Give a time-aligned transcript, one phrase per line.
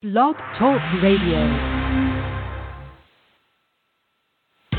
[0.00, 1.77] Blog Talk Radio.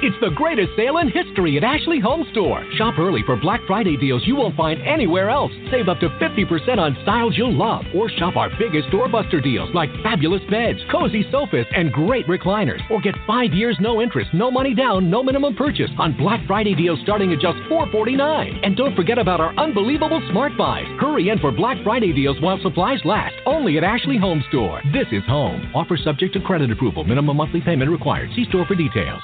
[0.02, 2.64] It's the greatest sale in history at Ashley Home Store.
[2.78, 5.52] Shop early for Black Friday deals you won't find anywhere else.
[5.72, 7.84] Save up to 50% on styles you'll love.
[7.94, 12.80] Or shop our biggest doorbuster deals like fabulous beds, cozy sofas, and great recliners.
[12.90, 16.76] Or get five years no interest, no money down, no minimum purchase on Black Friday
[16.76, 18.62] deals starting at just 449.
[18.64, 20.88] And don't forget about our unbelievable smart buys.
[21.02, 23.36] Hurry in for Black Friday deals while supplies last.
[23.46, 24.82] Only at Ashley Home Store.
[24.94, 25.70] This is home.
[25.76, 27.04] Offer subject to credit approval.
[27.04, 28.30] Minimum monthly payment required.
[28.34, 29.22] See store for details.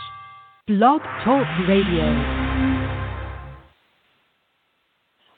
[0.67, 2.05] Blog Talk Radio.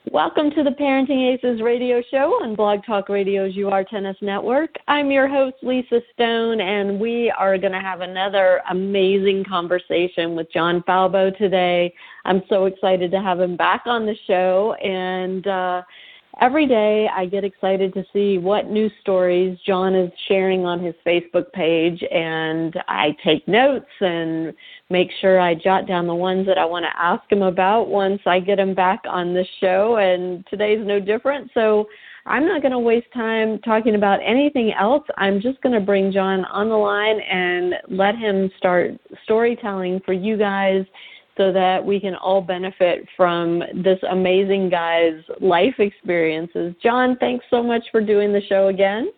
[0.09, 4.69] Welcome to the Parenting Aces radio show on Blog Talk Radio's UR Tennis Network.
[4.87, 10.49] I'm your host, Lisa Stone, and we are going to have another amazing conversation with
[10.53, 11.93] John Falbo today.
[12.23, 15.81] I'm so excited to have him back on the show, and uh,
[16.39, 20.95] every day I get excited to see what new stories John is sharing on his
[21.05, 24.53] Facebook page, and I take notes and
[24.89, 28.21] make sure I jot down the ones that I want to ask him about once
[28.25, 29.97] I get him back on the show.
[29.97, 31.51] And today's no different.
[31.53, 31.87] So
[32.25, 35.03] I'm not going to waste time talking about anything else.
[35.17, 38.91] I'm just going to bring John on the line and let him start
[39.23, 40.85] storytelling for you guys
[41.37, 46.73] so that we can all benefit from this amazing guy's life experiences.
[46.81, 49.11] John, thanks so much for doing the show again.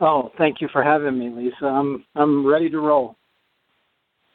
[0.00, 1.64] Oh, thank you for having me, Lisa.
[1.64, 3.16] I'm I'm ready to roll.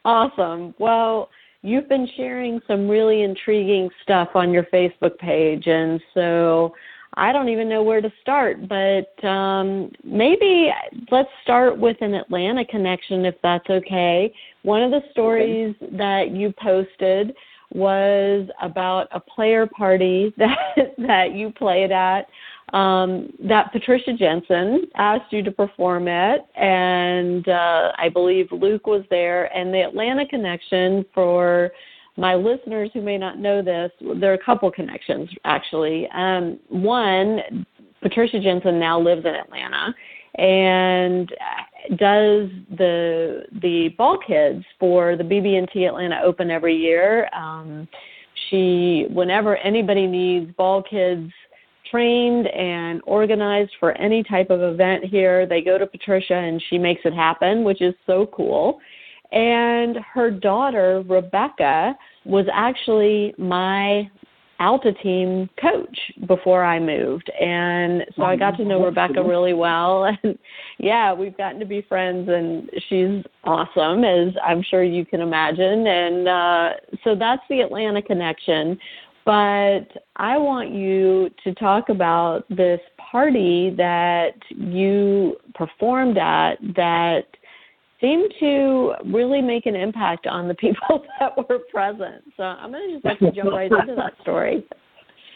[0.04, 0.74] Awesome.
[0.78, 1.28] Well,
[1.62, 6.74] you've been sharing some really intriguing stuff on your Facebook page and so
[7.14, 10.70] I don't even know where to start, but um, maybe
[11.10, 14.32] let's start with an Atlanta connection if that's okay.
[14.62, 15.96] One of the stories okay.
[15.96, 17.34] that you posted
[17.72, 22.26] was about a player party that that you played at
[22.72, 29.04] um, that Patricia Jensen asked you to perform at, and uh, I believe Luke was
[29.10, 31.72] there, and the Atlanta connection for
[32.16, 36.08] my listeners who may not know this, there are a couple connections actually.
[36.14, 37.66] Um, one,
[38.02, 39.94] Patricia Jensen now lives in Atlanta
[40.36, 41.28] and
[41.96, 47.28] does the the ball kids for the BB&T Atlanta Open every year.
[47.34, 47.88] Um,
[48.48, 51.30] she, whenever anybody needs ball kids
[51.90, 56.78] trained and organized for any type of event here, they go to Patricia and she
[56.78, 58.78] makes it happen, which is so cool.
[59.32, 64.10] And her daughter, Rebecca, was actually my
[64.60, 67.30] Alta team coach before I moved.
[67.40, 70.04] And so I got to know Rebecca really well.
[70.22, 70.38] And
[70.78, 75.86] yeah, we've gotten to be friends, and she's awesome, as I'm sure you can imagine.
[75.86, 76.70] And uh,
[77.04, 78.78] so that's the Atlanta connection.
[79.24, 79.86] But
[80.16, 87.24] I want you to talk about this party that you performed at that
[88.00, 92.24] seemed to really make an impact on the people that were present.
[92.36, 94.66] So I'm going to just to jump right into that story.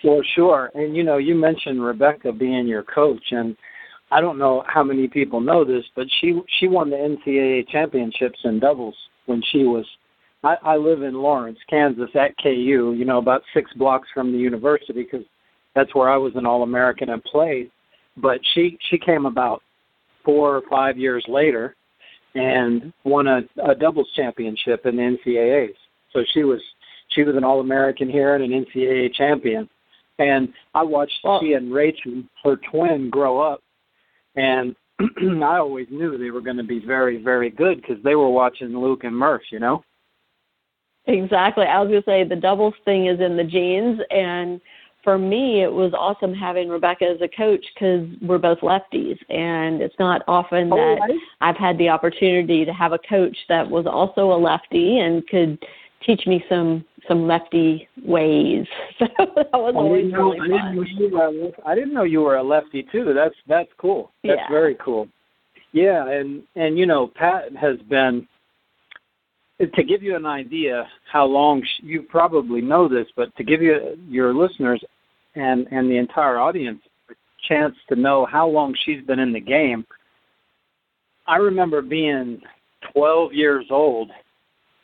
[0.03, 0.71] Well, sure.
[0.75, 3.57] And you know, you mentioned Rebecca being your coach, and
[4.11, 8.39] I don't know how many people know this, but she she won the NCAA championships
[8.45, 9.87] in doubles when she was.
[10.43, 12.95] I, I live in Lawrence, Kansas, at KU.
[12.97, 15.27] You know, about six blocks from the university, because
[15.75, 17.71] that's where I was an All American and played.
[18.19, 19.63] But she she came about
[20.23, 21.75] four or five years later
[22.35, 25.75] and won a, a doubles championship in the NCAAs.
[26.13, 26.61] So she was
[27.09, 29.69] she was an All American here and an NCAA champion.
[30.19, 33.61] And I watched well, she and Rachel, her twin, grow up,
[34.37, 38.31] and I always knew they were going to be very, very good because they were
[38.31, 39.83] watching Luke and Murph, you know.
[41.07, 41.67] Exactly.
[41.67, 44.61] I was going to say the doubles thing is in the genes, and
[45.05, 49.81] for me, it was awesome having Rebecca as a coach because we're both lefties, and
[49.81, 51.21] it's not often oh, that right.
[51.43, 55.63] I've had the opportunity to have a coach that was also a lefty and could
[56.05, 58.67] teach me some some lefty ways.
[58.99, 62.21] So that was always know, really I Didn't know you were, I didn't know you
[62.21, 63.13] were a lefty too.
[63.15, 64.11] That's that's cool.
[64.23, 64.51] That's yeah.
[64.51, 65.09] very cool.
[65.73, 68.27] Yeah, and and you know Pat has been
[69.67, 73.63] to give you an idea how long she, you probably know this, but to give
[73.63, 74.83] you your listeners
[75.35, 76.81] and and the entire audience
[77.11, 77.15] a
[77.49, 79.85] chance to know how long she's been in the game.
[81.27, 82.41] I remember being
[82.93, 84.11] 12 years old,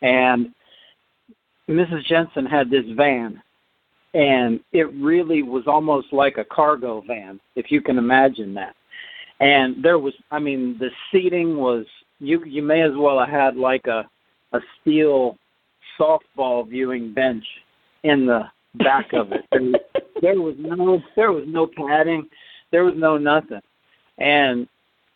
[0.02, 0.54] and
[1.68, 2.04] Mrs.
[2.06, 3.42] Jensen had this van,
[4.14, 8.74] and it really was almost like a cargo van, if you can imagine that.
[9.40, 11.86] And there was, I mean, the seating was
[12.18, 14.08] you you may as well have had like a
[14.52, 15.36] a steel
[15.98, 17.44] softball viewing bench
[18.02, 18.42] in the
[18.76, 19.44] back of it.
[19.52, 19.76] And
[20.22, 22.28] there was no there was no padding,
[22.70, 23.60] there was no nothing.
[24.18, 24.68] And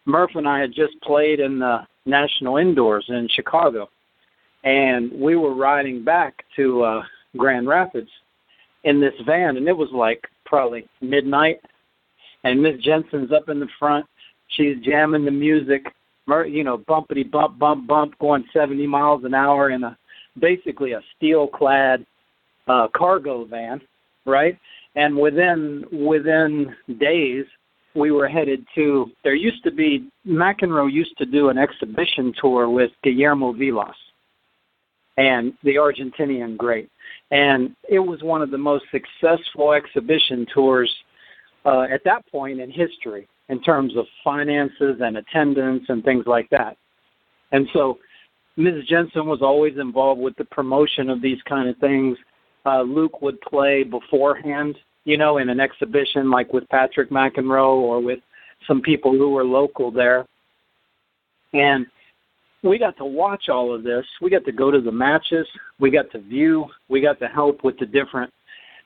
[0.07, 3.89] Murph and I had just played in the national indoors in Chicago,
[4.65, 7.03] and we were riding back to uh,
[7.37, 8.11] Grand Rapids
[8.85, 11.61] in this van, and it was like probably midnight,
[12.45, 14.07] and Miss Jensen's up in the front.
[14.49, 15.87] She's jamming the music,
[16.29, 19.97] you know, bumpity bump bump bump, going 70 miles an hour in a
[20.39, 22.05] basically a steel-clad
[22.67, 23.81] uh, cargo van,
[24.25, 24.59] right?
[24.97, 27.45] And within within days,
[27.95, 29.07] we were headed to.
[29.23, 33.97] There used to be McEnroe used to do an exhibition tour with Guillermo Vilas,
[35.17, 36.91] and the Argentinian great,
[37.31, 40.93] and it was one of the most successful exhibition tours
[41.65, 46.49] uh, at that point in history in terms of finances and attendance and things like
[46.51, 46.77] that.
[47.53, 47.99] And so
[48.57, 48.85] Ms.
[48.89, 52.17] Jensen was always involved with the promotion of these kind of things.
[52.65, 58.01] Uh, Luke would play beforehand, you know, in an exhibition like with Patrick McEnroe or
[58.01, 58.21] with
[58.67, 60.27] some people who were local there.
[61.53, 61.87] And
[62.63, 64.07] we got to watch all of this.
[64.23, 65.47] We got to go to the matches.
[65.79, 66.67] We got to view.
[66.89, 68.33] We got to help with the different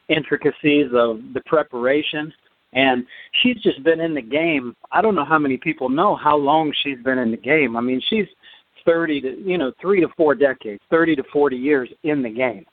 [0.08, 2.32] intricacies of the preparation.
[2.75, 3.05] And
[3.43, 4.76] she's just been in the game.
[4.93, 7.76] I don't know how many people know how long she's been in the game.
[7.76, 8.26] I mean, she's
[8.85, 12.65] 30 to, you know, three to four decades, 30 to 40 years in the game.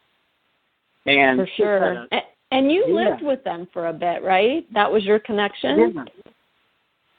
[1.05, 2.07] And for sure.
[2.11, 2.21] A,
[2.51, 3.09] and you yeah.
[3.09, 4.65] lived with them for a bit, right?
[4.73, 6.07] That was your connection?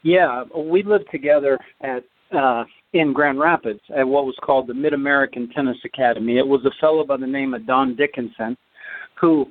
[0.03, 0.45] Yeah.
[0.53, 2.03] yeah we lived together at
[2.37, 6.39] uh in Grand Rapids at what was called the Mid American Tennis Academy.
[6.39, 8.57] It was a fellow by the name of Don Dickinson
[9.21, 9.47] who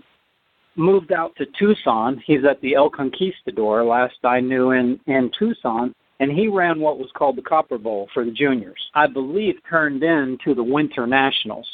[0.75, 2.21] moved out to Tucson.
[2.25, 5.93] He's at the El Conquistador, last I knew, in, in Tucson.
[6.19, 8.79] And he ran what was called the Copper Bowl for the juniors.
[8.93, 11.67] I believe turned into the Winter Nationals.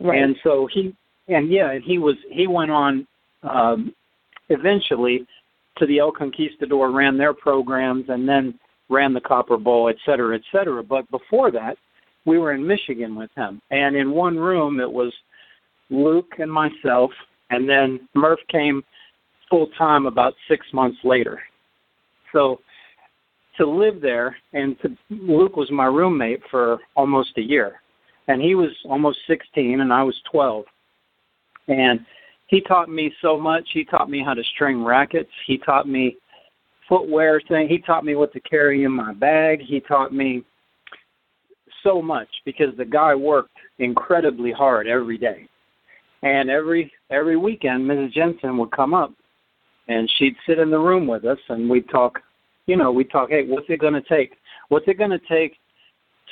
[0.00, 0.22] Right.
[0.22, 0.94] And so he,
[1.28, 3.06] and yeah, and he was he went on
[3.42, 3.94] um,
[4.48, 5.26] eventually
[5.76, 8.58] to the El Conquistador, ran their programs, and then
[8.88, 10.82] ran the Copper Bowl, et cetera, et cetera.
[10.82, 11.76] But before that,
[12.24, 15.12] we were in Michigan with him, and in one room it was
[15.90, 17.10] Luke and myself
[17.50, 18.82] and then Murph came
[19.50, 21.40] full time about six months later.
[22.32, 22.60] So
[23.56, 27.80] to live there, and to, Luke was my roommate for almost a year,
[28.28, 30.64] and he was almost 16, and I was 12,
[31.68, 32.00] and
[32.46, 33.68] he taught me so much.
[33.72, 35.30] He taught me how to string rackets.
[35.46, 36.16] He taught me
[36.88, 37.68] footwear thing.
[37.68, 39.60] He taught me what to carry in my bag.
[39.60, 40.42] He taught me
[41.82, 45.46] so much because the guy worked incredibly hard every day.
[46.22, 48.12] And every every weekend, Mrs.
[48.12, 49.12] Jensen would come up,
[49.88, 52.20] and she'd sit in the room with us, and we'd talk.
[52.66, 53.30] You know, we'd talk.
[53.30, 54.36] Hey, what's it going to take?
[54.68, 55.56] What's it going to take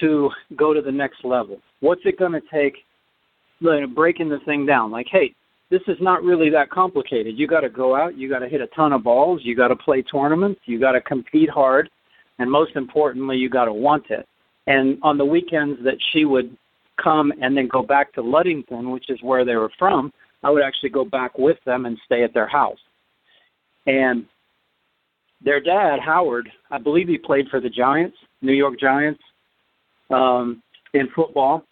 [0.00, 1.61] to go to the next level?
[1.81, 2.76] What's it going to take?
[3.62, 4.90] Like, breaking the thing down.
[4.90, 5.34] Like, hey,
[5.70, 7.38] this is not really that complicated.
[7.38, 8.17] You got to go out.
[8.17, 9.40] You got to hit a ton of balls.
[9.43, 10.61] You got to play tournaments.
[10.67, 11.88] You got to compete hard,
[12.38, 14.28] and most importantly, you got to want it.
[14.67, 16.56] And on the weekends that she would
[17.02, 20.12] come and then go back to Ludington, which is where they were from,
[20.43, 22.79] I would actually go back with them and stay at their house.
[23.87, 24.27] And
[25.44, 29.21] their dad, Howard, I believe he played for the Giants, New York Giants,
[30.11, 30.62] um,
[30.94, 31.65] in football.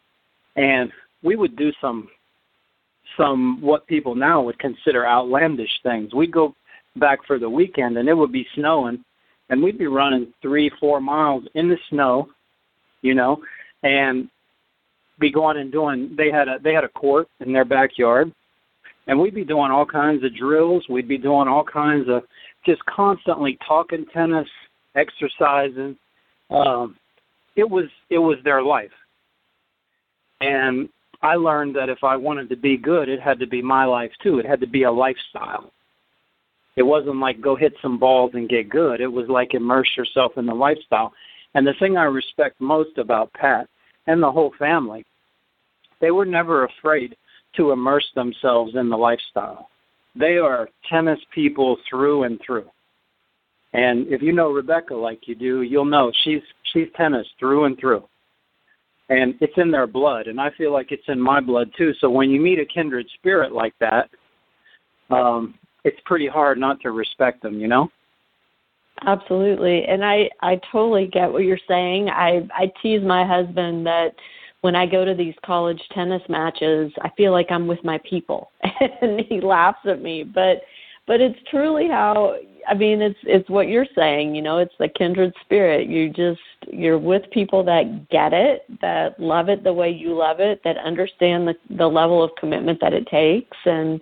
[0.56, 0.90] And
[1.22, 2.08] we would do some
[3.16, 6.12] some what people now would consider outlandish things.
[6.14, 6.54] We'd go
[6.96, 9.04] back for the weekend and it would be snowing
[9.50, 12.28] and we'd be running three, four miles in the snow,
[13.02, 13.42] you know,
[13.82, 14.28] and
[15.20, 18.32] be going and doing they had a they had a court in their backyard
[19.06, 20.84] and we'd be doing all kinds of drills.
[20.88, 22.22] We'd be doing all kinds of
[22.64, 24.48] just constantly talking tennis
[24.96, 25.96] exercising.
[26.50, 26.96] Um
[27.56, 28.90] it was it was their life.
[30.40, 30.88] And
[31.22, 34.12] i learned that if i wanted to be good it had to be my life
[34.22, 34.38] too.
[34.38, 35.70] It had to be a lifestyle.
[36.76, 39.00] It wasn't like go hit some balls and get good.
[39.00, 41.12] It was like immerse yourself in the lifestyle.
[41.54, 43.68] And the thing i respect most about pat
[44.06, 45.04] and the whole family,
[46.00, 47.16] they were never afraid
[47.56, 49.68] to immerse themselves in the lifestyle.
[50.16, 52.70] They are tennis people through and through.
[53.72, 56.42] And if you know Rebecca like you do, you'll know she's
[56.72, 58.04] she's tennis through and through.
[59.08, 61.92] And it's in their blood, and I feel like it's in my blood too.
[62.00, 64.08] So when you meet a kindred spirit like that,
[65.10, 67.90] um, it's pretty hard not to respect them, you know?
[69.06, 69.84] Absolutely.
[69.84, 72.08] And I I totally get what you're saying.
[72.08, 74.14] I I tease my husband that
[74.64, 78.50] when I go to these college tennis matches, I feel like I'm with my people.
[79.02, 80.62] and he laughs at me, but
[81.06, 84.88] but it's truly how I mean it's it's what you're saying, you know, it's the
[84.88, 85.86] kindred spirit.
[85.86, 90.40] You just you're with people that get it, that love it the way you love
[90.40, 94.00] it, that understand the the level of commitment that it takes and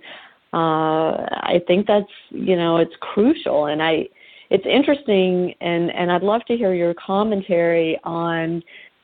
[0.52, 4.06] uh I think that's, you know, it's crucial and I
[4.52, 8.62] it's interesting, and and I'd love to hear your commentary on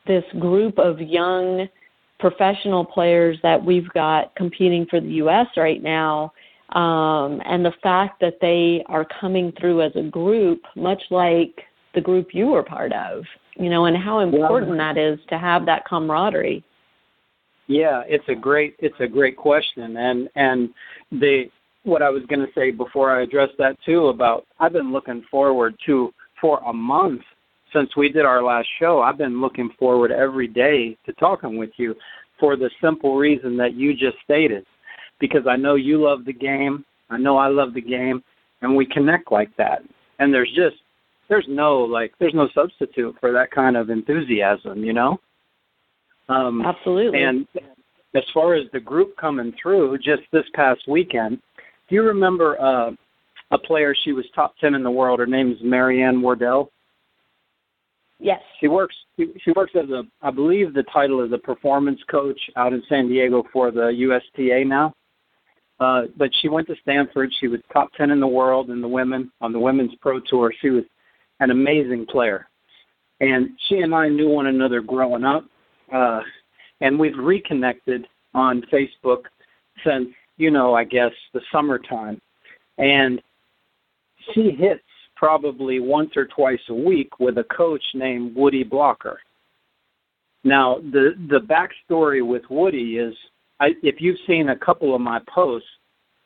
[0.09, 1.69] this group of young
[2.19, 5.47] professional players that we've got competing for the U.S.
[5.55, 6.33] right now,
[6.73, 11.61] um, and the fact that they are coming through as a group, much like
[11.95, 13.23] the group you were part of,
[13.55, 16.63] you know, and how important that is to have that camaraderie.
[17.67, 20.69] Yeah, it's a great it's a great question, and and
[21.11, 21.45] the
[21.83, 25.23] what I was going to say before I address that too about I've been looking
[25.29, 26.11] forward to
[26.41, 27.21] for a month
[27.73, 29.01] since we did our last show.
[29.01, 31.95] I've been looking forward every day to talking with you
[32.39, 34.65] for the simple reason that you just stated
[35.19, 38.23] because I know you love the game, I know I love the game
[38.61, 39.81] and we connect like that.
[40.19, 40.77] And there's just
[41.27, 45.19] there's no like there's no substitute for that kind of enthusiasm, you know?
[46.27, 47.23] Um Absolutely.
[47.23, 47.47] And
[48.15, 51.39] as far as the group coming through just this past weekend,
[51.87, 52.91] do you remember uh,
[53.51, 53.95] a player?
[54.03, 55.19] She was top ten in the world.
[55.19, 56.69] Her name is Marianne Werdel.
[58.19, 58.41] Yes.
[58.59, 58.95] She works.
[59.17, 60.03] She works as a.
[60.21, 64.65] I believe the title is a performance coach out in San Diego for the USTA
[64.65, 64.93] now.
[65.79, 67.31] Uh, but she went to Stanford.
[67.39, 70.53] She was top ten in the world in the women on the women's pro tour.
[70.61, 70.83] She was
[71.39, 72.49] an amazing player,
[73.21, 75.45] and she and I knew one another growing up,
[75.93, 76.19] uh,
[76.81, 79.23] and we've reconnected on Facebook
[79.85, 80.09] since
[80.39, 82.19] you know, I guess, the summertime.
[82.79, 83.21] And
[84.33, 84.81] she hits
[85.19, 89.19] probably once or twice a week with a coach named Woody Blocker.
[90.45, 93.13] Now, the the backstory with Woody is,
[93.59, 95.67] I, if you've seen a couple of my posts,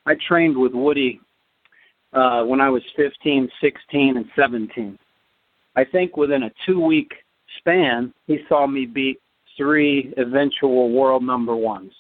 [0.06, 1.20] I trained with Woody
[2.14, 5.00] uh, when I was 15, 16, and 17.
[5.76, 7.12] I think within a two week
[7.58, 9.20] span, he saw me beat
[9.58, 11.92] three eventual world number ones.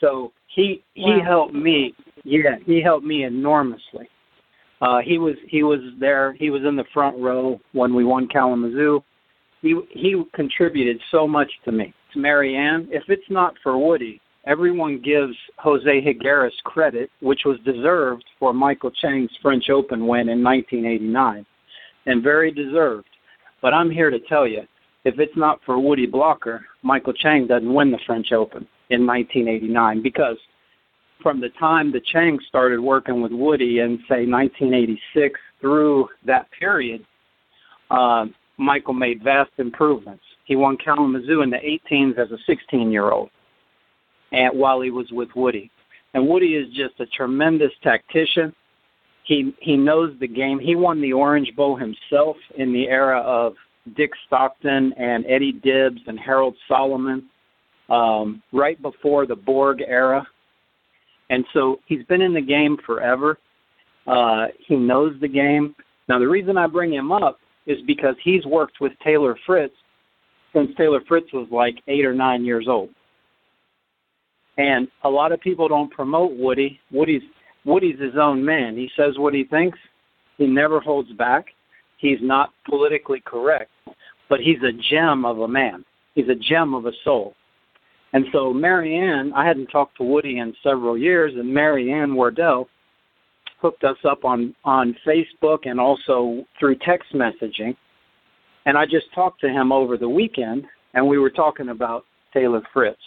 [0.00, 1.24] So he he wow.
[1.24, 1.94] helped me.
[2.22, 4.08] Yeah, he helped me enormously.
[4.80, 6.34] Uh, he was he was there.
[6.34, 9.02] He was in the front row when we won Kalamazoo.
[9.60, 11.92] He he contributed so much to me.
[12.12, 18.24] To Marianne, if it's not for Woody, everyone gives Jose Higueras credit, which was deserved
[18.38, 21.44] for Michael Chang's French Open win in 1989,
[22.06, 23.08] and very deserved.
[23.60, 24.62] But I'm here to tell you,
[25.04, 30.02] if it's not for Woody Blocker, Michael Chang doesn't win the French Open in 1989
[30.02, 30.36] because
[31.22, 37.04] from the time the Chang started working with Woody in say 1986 through that period,
[37.90, 40.22] uh, Michael made vast improvements.
[40.44, 43.30] He won Kalamazoo in the 18s as a 16 year old,
[44.32, 45.70] and while he was with Woody,
[46.14, 48.54] and Woody is just a tremendous tactician.
[49.24, 50.58] He he knows the game.
[50.58, 53.54] He won the Orange Bowl himself in the era of
[53.94, 57.28] Dick Stockton and Eddie Dibbs and Harold Solomon
[57.88, 60.26] um, right before the Borg era.
[61.30, 63.38] And so he's been in the game forever.
[64.06, 65.74] Uh, he knows the game.
[66.08, 69.74] Now, the reason I bring him up is because he's worked with Taylor Fritz
[70.54, 72.88] since Taylor Fritz was like eight or nine years old.
[74.56, 76.80] And a lot of people don't promote Woody.
[76.90, 77.22] Woody's
[77.64, 78.76] Woody's his own man.
[78.76, 79.78] He says what he thinks.
[80.38, 81.46] He never holds back.
[81.98, 83.70] He's not politically correct,
[84.28, 85.84] but he's a gem of a man.
[86.14, 87.34] He's a gem of a soul.
[88.12, 92.66] And so Marianne, I hadn't talked to Woody in several years, and Marianne Werdel
[93.60, 97.76] hooked us up on on Facebook and also through text messaging.
[98.66, 102.62] And I just talked to him over the weekend, and we were talking about Taylor
[102.72, 103.00] Fritz,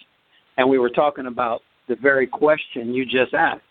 [0.58, 3.62] and we were talking about the very question you just asked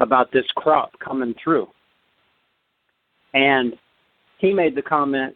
[0.00, 1.68] about this crop coming through.
[3.32, 3.74] And
[4.38, 5.34] he made the comment.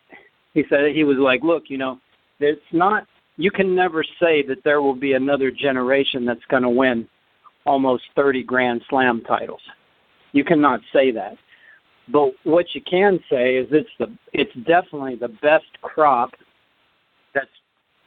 [0.54, 1.98] He said he was like, "Look, you know,
[2.40, 3.06] it's not
[3.38, 7.08] you can never say that there will be another generation that's going to win
[7.64, 9.60] almost 30 Grand Slam titles.
[10.32, 11.36] You cannot say that.
[12.12, 16.30] But what you can say is it's the it's definitely the best crop
[17.34, 17.46] that's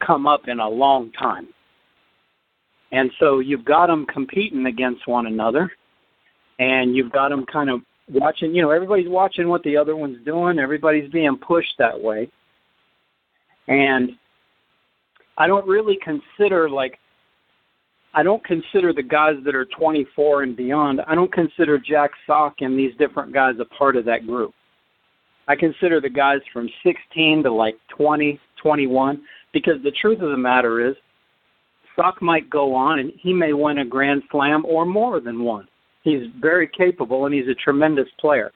[0.04, 1.48] come up in a long time.
[2.90, 5.70] And so you've got them competing against one another,
[6.58, 8.54] and you've got them kind of watching.
[8.54, 10.58] You know, everybody's watching what the other one's doing.
[10.58, 12.28] Everybody's being pushed that way,
[13.68, 14.10] and
[15.38, 16.98] I don't really consider like
[18.14, 21.00] I don't consider the guys that are 24 and beyond.
[21.06, 24.52] I don't consider Jack Sock and these different guys a part of that group.
[25.48, 29.22] I consider the guys from 16 to like 20, 21
[29.52, 30.94] because the truth of the matter is
[31.96, 35.66] Sock might go on and he may win a grand slam or more than one.
[36.04, 38.52] He's very capable and he's a tremendous player.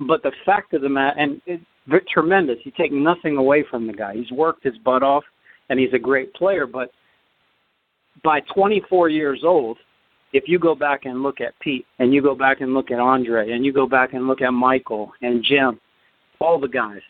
[0.00, 1.64] But the fact of the matter, and it's
[2.12, 2.56] tremendous.
[2.64, 4.14] You take nothing away from the guy.
[4.14, 5.24] He's worked his butt off
[5.68, 6.66] and he's a great player.
[6.66, 6.90] But
[8.22, 9.78] by 24 years old,
[10.32, 12.98] if you go back and look at Pete and you go back and look at
[12.98, 15.80] Andre and you go back and look at Michael and Jim,
[16.40, 17.00] all the guys,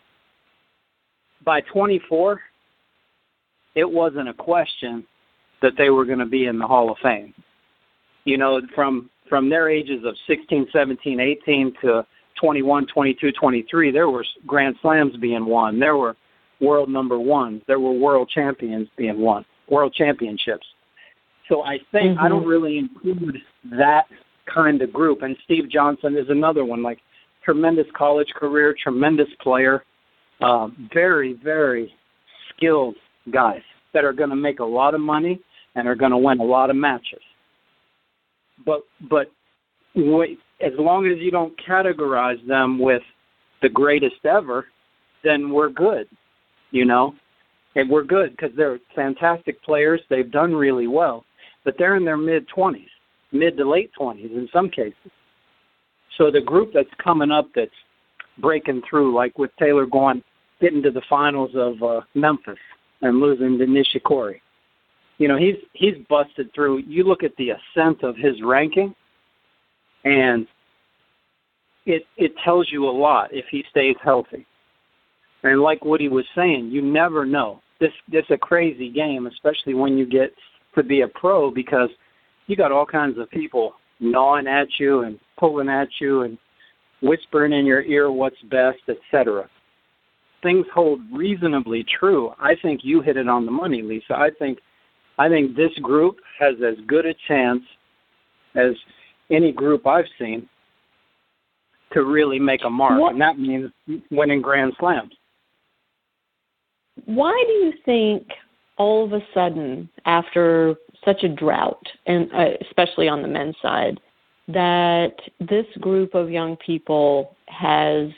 [1.44, 2.40] by 24,
[3.74, 5.04] it wasn't a question
[5.62, 7.34] that they were going to be in the Hall of Fame.
[8.24, 12.06] You know, from from their ages of 16, 17, 18 to
[12.40, 15.80] 21, 22, 23, there were Grand Slams being won.
[15.80, 16.14] There were
[16.64, 17.62] world number ones.
[17.66, 20.66] There were world champions being won, world championships.
[21.48, 22.24] So I think mm-hmm.
[22.24, 23.36] I don't really include
[23.70, 24.04] that
[24.52, 25.22] kind of group.
[25.22, 26.98] And Steve Johnson is another one, like
[27.44, 29.84] tremendous college career, tremendous player,
[30.40, 31.92] uh, very, very
[32.54, 32.96] skilled
[33.32, 35.40] guys that are going to make a lot of money
[35.74, 37.20] and are going to win a lot of matches.
[38.64, 38.80] But
[39.10, 39.30] but
[39.94, 43.02] wait, as long as you don't categorize them with
[43.62, 44.66] the greatest ever,
[45.22, 46.06] then we're good.
[46.74, 47.14] You know,
[47.76, 50.00] and we're good because they're fantastic players.
[50.10, 51.24] They've done really well
[51.64, 52.86] but they're in their mid 20s,
[53.32, 55.10] mid to late 20s in some cases.
[56.16, 57.70] So the group that's coming up that's
[58.38, 60.22] breaking through, like with Taylor going
[60.60, 62.58] getting to the finals of uh, Memphis
[63.02, 64.40] and losing to Nishikori.
[65.18, 66.78] You know, he's he's busted through.
[66.78, 68.94] You look at the ascent of his ranking,
[70.04, 70.46] and
[71.86, 74.46] it it tells you a lot if he stays healthy.
[75.44, 77.60] And like Woody was saying, you never know.
[77.80, 80.32] This this a crazy game, especially when you get
[80.74, 81.90] to be a pro because
[82.46, 86.38] you got all kinds of people gnawing at you and pulling at you and
[87.02, 89.48] whispering in your ear what's best, etc.
[90.42, 92.32] Things hold reasonably true.
[92.38, 94.14] I think you hit it on the money, Lisa.
[94.14, 94.58] I think
[95.18, 97.62] I think this group has as good a chance
[98.54, 98.72] as
[99.30, 100.48] any group I've seen
[101.92, 103.12] to really make a mark, what?
[103.12, 103.70] and that means
[104.10, 105.12] winning Grand Slams.
[107.06, 108.26] Why do you think
[108.76, 114.00] all of a sudden, after such a drought, and uh, especially on the men's side,
[114.48, 118.10] that this group of young people has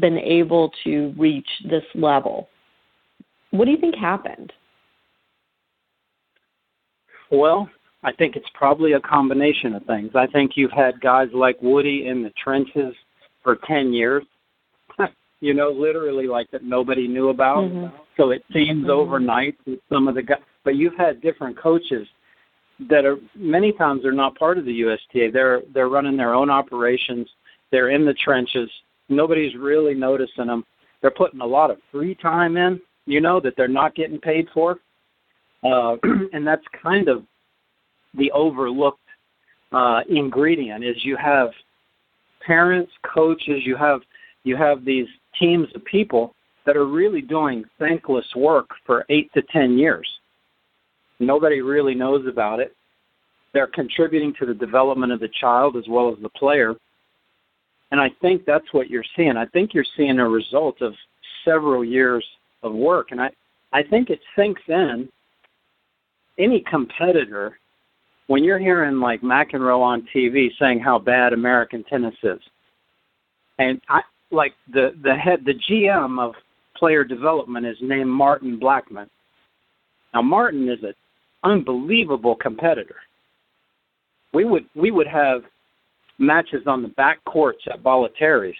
[0.00, 2.48] been able to reach this level.
[3.50, 4.52] What do you think happened?
[7.30, 7.68] Well,
[8.02, 10.10] I think it's probably a combination of things.
[10.14, 12.94] I think you've had guys like Woody in the trenches
[13.42, 14.24] for 10 years
[15.44, 17.64] you know, literally like that nobody knew about.
[17.64, 17.94] Mm-hmm.
[18.16, 18.90] So it seems mm-hmm.
[18.90, 20.38] overnight with some of the guys.
[20.64, 22.06] But you've had different coaches
[22.88, 25.28] that are many times they're not part of the USTA.
[25.34, 27.28] They're they're running their own operations.
[27.70, 28.70] They're in the trenches.
[29.10, 30.64] Nobody's really noticing them.
[31.02, 34.48] They're putting a lot of free time in, you know, that they're not getting paid
[34.54, 34.78] for.
[35.62, 35.96] Uh,
[36.32, 37.22] and that's kind of
[38.16, 38.98] the overlooked
[39.72, 41.50] uh, ingredient is you have
[42.46, 44.00] parents, coaches, you have
[44.44, 45.06] you have these
[45.38, 46.34] teams of people
[46.66, 50.08] that are really doing thankless work for eight to ten years.
[51.20, 52.74] Nobody really knows about it.
[53.52, 56.74] They're contributing to the development of the child as well as the player.
[57.92, 59.36] And I think that's what you're seeing.
[59.36, 60.94] I think you're seeing a result of
[61.44, 62.24] several years
[62.62, 63.08] of work.
[63.12, 63.30] And I,
[63.72, 65.08] I think it sinks in
[66.38, 67.58] any competitor
[68.26, 72.40] when you're hearing like McEnroe on TV saying how bad American tennis is.
[73.58, 76.34] And I, like the the head the GM of
[76.76, 79.08] player development is named Martin Blackman.
[80.12, 80.94] Now Martin is an
[81.42, 82.96] unbelievable competitor.
[84.32, 85.42] We would we would have
[86.18, 88.56] matches on the back courts at Bollettieri's,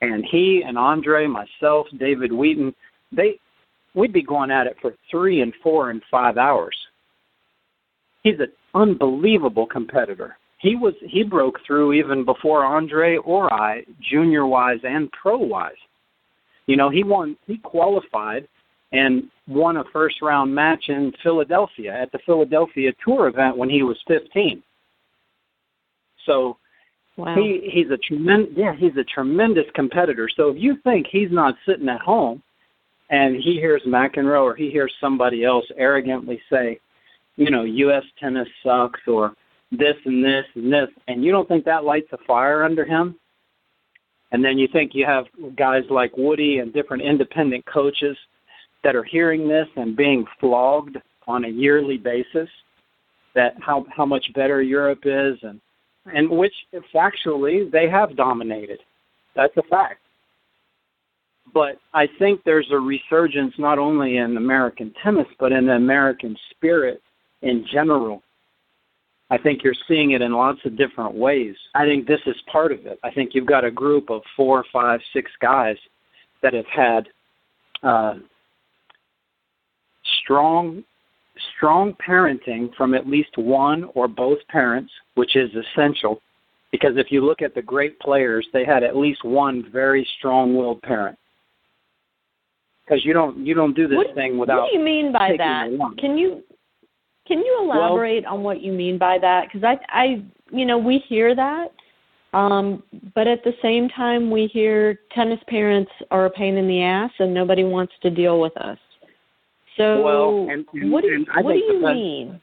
[0.00, 2.74] and he and Andre, myself, David Wheaton,
[3.12, 3.38] they
[3.94, 6.76] we'd be going at it for three and four and five hours.
[8.22, 14.46] He's an unbelievable competitor he was he broke through even before Andre or I, junior
[14.46, 15.72] wise and pro wise.
[16.66, 18.48] You know, he won he qualified
[18.92, 23.82] and won a first round match in Philadelphia at the Philadelphia Tour event when he
[23.82, 24.62] was 15.
[26.24, 26.56] So
[27.16, 27.34] wow.
[27.36, 30.28] he he's a tremendous yeah he's a tremendous competitor.
[30.36, 32.42] So if you think he's not sitting at home
[33.10, 36.80] and he hears McEnroe or he hears somebody else arrogantly say,
[37.36, 38.02] you know, U.S.
[38.18, 39.34] tennis sucks or
[39.70, 43.16] this and this and this, and you don't think that lights a fire under him?
[44.32, 45.26] And then you think you have
[45.56, 48.16] guys like Woody and different independent coaches
[48.82, 52.48] that are hearing this and being flogged on a yearly basis
[53.34, 55.60] that how how much better Europe is and
[56.06, 56.54] and which
[56.94, 58.78] factually they have dominated.
[59.34, 60.00] That's a fact.
[61.52, 66.36] But I think there's a resurgence not only in American tennis but in the American
[66.50, 67.02] spirit
[67.42, 68.22] in general
[69.30, 71.56] I think you're seeing it in lots of different ways.
[71.74, 72.98] I think this is part of it.
[73.02, 75.76] I think you've got a group of four, five, six guys
[76.42, 77.08] that have had
[77.82, 78.14] uh,
[80.22, 80.84] strong
[81.56, 86.20] strong parenting from at least one or both parents, which is essential.
[86.72, 90.82] Because if you look at the great players, they had at least one very strong-willed
[90.82, 91.18] parent.
[92.84, 94.62] Because you don't you don't do this what, thing without.
[94.62, 95.68] What do you mean by that?
[95.98, 96.44] Can you
[97.26, 99.46] can you elaborate well, on what you mean by that?
[99.46, 101.72] Because I I you know we hear that,
[102.32, 102.82] um,
[103.14, 107.10] but at the same time we hear tennis parents are a pain in the ass
[107.18, 108.78] and nobody wants to deal with us.
[109.76, 112.40] So well, and, and, what do, and what do you best, mean?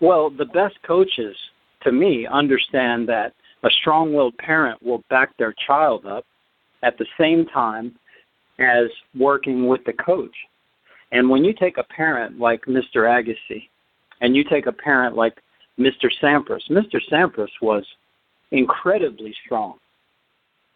[0.00, 1.36] Well, the best coaches,
[1.82, 6.24] to me, understand that a strong-willed parent will back their child up
[6.82, 7.94] at the same time
[8.58, 10.34] as working with the coach.
[11.12, 13.06] And when you take a parent like Mr.
[13.06, 13.68] Agassi,
[14.20, 15.40] and you take a parent like
[15.78, 16.10] Mr.
[16.22, 16.98] Sampras, Mr.
[17.10, 17.84] Sampras was
[18.50, 19.74] incredibly strong.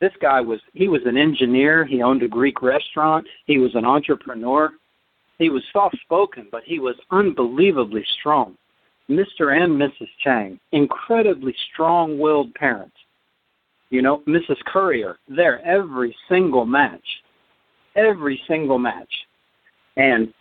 [0.01, 3.85] This guy was he was an engineer, he owned a Greek restaurant, he was an
[3.85, 4.71] entrepreneur,
[5.39, 8.57] he was soft spoken, but he was unbelievably strong.
[9.11, 9.61] Mr.
[9.61, 10.09] and Mrs.
[10.23, 12.97] Chang, incredibly strong willed parents.
[13.91, 14.59] You know, Mrs.
[14.67, 17.05] Courier, there every single match.
[17.97, 19.13] Every single match.
[19.97, 20.33] And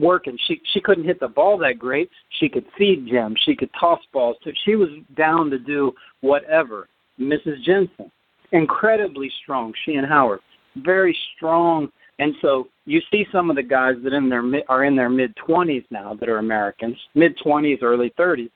[0.00, 0.38] working.
[0.46, 2.10] She she couldn't hit the ball that great.
[2.38, 3.36] She could feed Jim.
[3.44, 4.36] She could toss balls.
[4.44, 6.88] To, she was down to do whatever.
[7.20, 7.62] Mrs.
[7.62, 8.10] Jensen,
[8.52, 9.74] incredibly strong.
[9.84, 10.40] She and Howard,
[10.76, 14.94] very strong and so you see some of the guys that in their are in
[14.94, 18.50] their mid 20s now that are Americans, mid 20s, early 30s,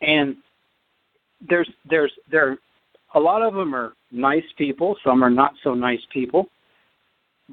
[0.00, 0.34] and
[1.46, 2.58] there's there's there
[3.14, 6.46] a lot of them are nice people, some are not so nice people,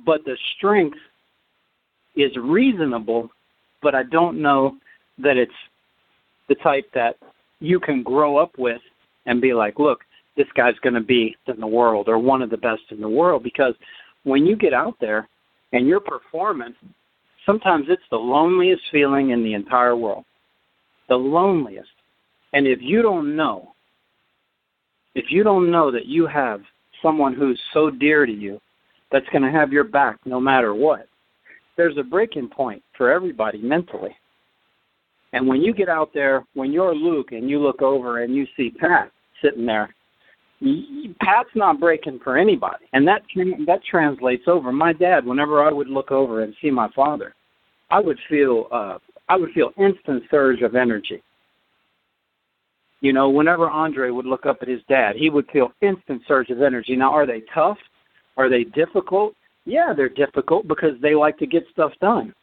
[0.05, 0.97] but the strength
[2.15, 3.29] is reasonable,
[3.81, 4.77] but I don't know
[5.19, 5.51] that it's
[6.49, 7.17] the type that
[7.59, 8.81] you can grow up with
[9.25, 10.01] and be like, look,
[10.35, 13.09] this guy's going to be in the world or one of the best in the
[13.09, 13.73] world because
[14.23, 15.27] when you get out there
[15.71, 16.75] and your performance,
[17.45, 20.25] sometimes it's the loneliest feeling in the entire world.
[21.09, 21.89] The loneliest.
[22.53, 23.73] And if you don't know,
[25.15, 26.61] if you don't know that you have
[27.01, 28.59] someone who's so dear to you
[29.11, 31.07] that's going to have your back no matter what,
[31.77, 34.15] there's a breaking point for everybody mentally.
[35.33, 38.45] And when you get out there, when you're Luke and you look over and you
[38.55, 39.93] see Pat sitting there
[41.19, 43.21] Pat's not breaking for anybody, and that
[43.65, 44.71] that translates over.
[44.71, 47.35] My dad, whenever I would look over and see my father,
[47.89, 51.21] I would feel uh, I would feel instant surge of energy.
[53.01, 56.49] You know, whenever Andre would look up at his dad, he would feel instant surge
[56.49, 56.95] of energy.
[56.95, 57.77] Now, are they tough?
[58.37, 59.35] Are they difficult?
[59.65, 62.33] Yeah, they're difficult because they like to get stuff done.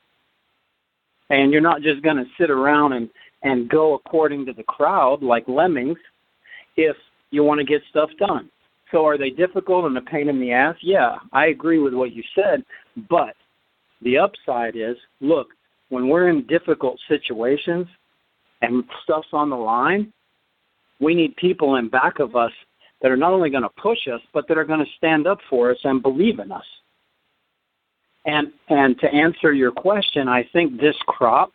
[1.28, 3.08] And you're not just going to sit around and
[3.42, 5.98] and go according to the crowd like lemmings.
[6.76, 6.96] If
[7.30, 8.50] you want to get stuff done.
[8.90, 10.76] So are they difficult and a pain in the ass?
[10.82, 12.64] Yeah, I agree with what you said,
[13.08, 13.34] but
[14.02, 15.48] the upside is, look,
[15.90, 17.86] when we're in difficult situations
[18.62, 20.12] and stuff's on the line,
[21.00, 22.52] we need people in back of us
[23.00, 25.38] that are not only going to push us, but that are going to stand up
[25.48, 26.64] for us and believe in us.
[28.26, 31.52] And and to answer your question, I think this crop,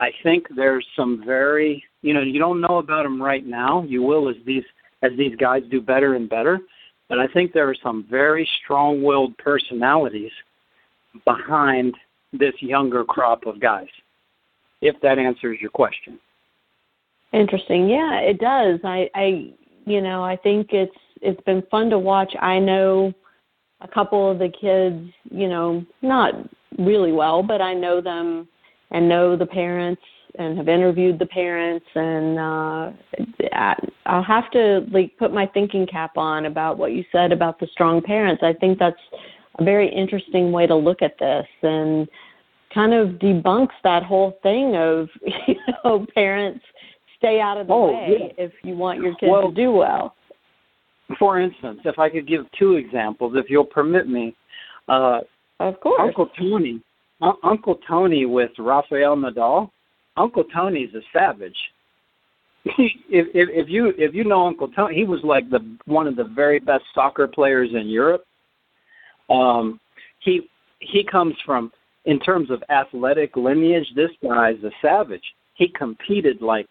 [0.00, 3.82] I think there's some very, you know, you don't know about them right now.
[3.82, 4.64] You will as these
[5.02, 6.60] as these guys do better and better.
[7.08, 10.30] But I think there are some very strong willed personalities
[11.26, 11.94] behind
[12.32, 13.88] this younger crop of guys,
[14.80, 16.18] if that answers your question.
[17.32, 17.88] Interesting.
[17.88, 18.80] Yeah, it does.
[18.84, 19.52] I, I
[19.84, 22.32] you know, I think it's it's been fun to watch.
[22.40, 23.12] I know
[23.82, 26.34] a couple of the kids, you know, not
[26.78, 28.48] really well, but I know them
[28.90, 30.02] and know the parents
[30.38, 32.90] and have interviewed the parents and uh
[34.06, 37.66] I'll have to like put my thinking cap on about what you said about the
[37.70, 38.42] strong parents.
[38.42, 38.96] I think that's
[39.58, 42.08] a very interesting way to look at this and
[42.72, 45.08] kind of debunks that whole thing of
[45.46, 46.64] you know parents
[47.18, 48.44] stay out of the oh, way yeah.
[48.44, 50.14] if you want your kid well, to do well.
[51.18, 54.34] For instance, if I could give two examples, if you'll permit me,
[54.88, 55.20] uh,
[55.60, 56.80] of course, Uncle Tony,
[57.20, 59.70] uh, Uncle Tony with Rafael Nadal
[60.16, 61.56] Uncle Tony's a savage.
[62.64, 62.92] if,
[63.34, 66.24] if if you if you know Uncle Tony, he was like the one of the
[66.24, 68.24] very best soccer players in Europe.
[69.30, 69.80] Um,
[70.20, 70.48] he
[70.78, 71.72] he comes from
[72.04, 73.86] in terms of athletic lineage.
[73.96, 75.24] This guy's a savage.
[75.54, 76.68] He competed like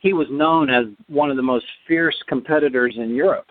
[0.00, 3.49] he was known as one of the most fierce competitors in Europe.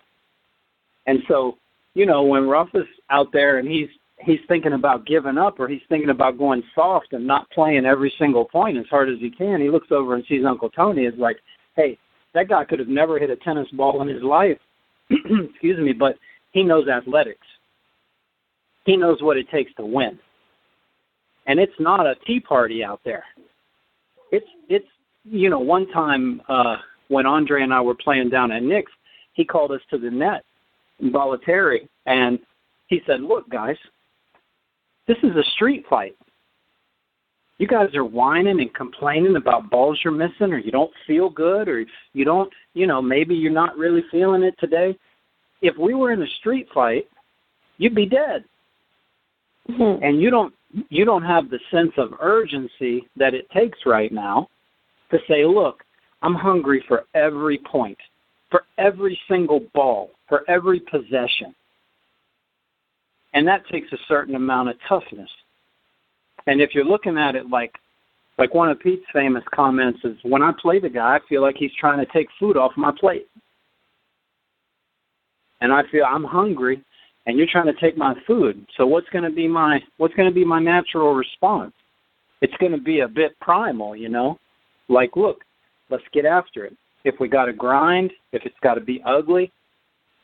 [1.06, 1.56] And so,
[1.94, 3.88] you know, when Ruff is out there and he's
[4.24, 8.12] he's thinking about giving up or he's thinking about going soft and not playing every
[8.18, 11.14] single point as hard as he can, he looks over and sees Uncle Tony is
[11.18, 11.38] like,
[11.74, 11.98] hey,
[12.34, 14.58] that guy could have never hit a tennis ball in his life.
[15.10, 16.16] Excuse me, but
[16.52, 17.46] he knows athletics.
[18.84, 20.18] He knows what it takes to win.
[21.46, 23.24] And it's not a tea party out there.
[24.30, 24.86] it's it's
[25.24, 26.76] you know one time uh
[27.08, 28.92] when Andre and I were playing down at Nick's,
[29.32, 30.44] he called us to the net
[31.02, 32.38] Bollettieri and
[32.86, 33.76] he said, "Look, guys,
[35.06, 36.16] this is a street fight.
[37.58, 41.68] You guys are whining and complaining about balls you're missing, or you don't feel good,
[41.68, 41.84] or
[42.14, 44.96] you don't, you know, maybe you're not really feeling it today.
[45.60, 47.06] If we were in a street fight,
[47.76, 48.44] you'd be dead,
[49.68, 50.02] Mm-hmm.
[50.02, 50.54] and you don't
[50.88, 54.48] you don't have the sense of urgency that it takes right now
[55.10, 55.82] to say, look,
[56.22, 57.98] I'm hungry for every point,
[58.50, 61.54] for every single ball, for every possession.
[63.32, 65.30] And that takes a certain amount of toughness.
[66.46, 67.72] And if you're looking at it like
[68.38, 71.56] like one of Pete's famous comments is when I play the guy, I feel like
[71.58, 73.26] he's trying to take food off my plate.
[75.60, 76.82] And I feel I'm hungry
[77.26, 78.66] and you're trying to take my food.
[78.78, 81.72] So what's going to be my what's going to be my natural response?
[82.40, 84.38] It's going to be a bit primal, you know?
[84.88, 85.42] Like, look,
[85.90, 86.76] let's get after it.
[87.04, 89.52] If we got to grind, if it's got to be ugly,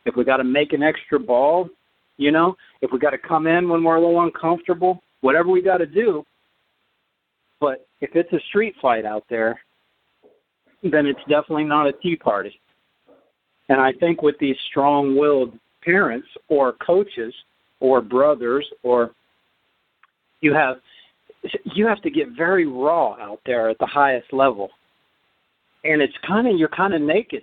[0.04, 1.68] if we got to make an extra ball,
[2.16, 5.62] you know, if we got to come in when we're a little uncomfortable, whatever we
[5.62, 6.24] got to do.
[7.60, 9.60] But if it's a street fight out there,
[10.82, 12.60] then it's definitely not a tea party.
[13.68, 17.34] And I think with these strong-willed parents or coaches
[17.80, 19.10] or brothers or
[20.40, 20.76] you have
[21.74, 24.70] you have to get very raw out there at the highest level.
[25.86, 27.42] And it's kind of you're kind of naked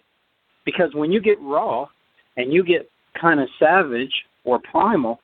[0.66, 1.88] because when you get raw
[2.38, 5.20] and you get kind of savage or primal,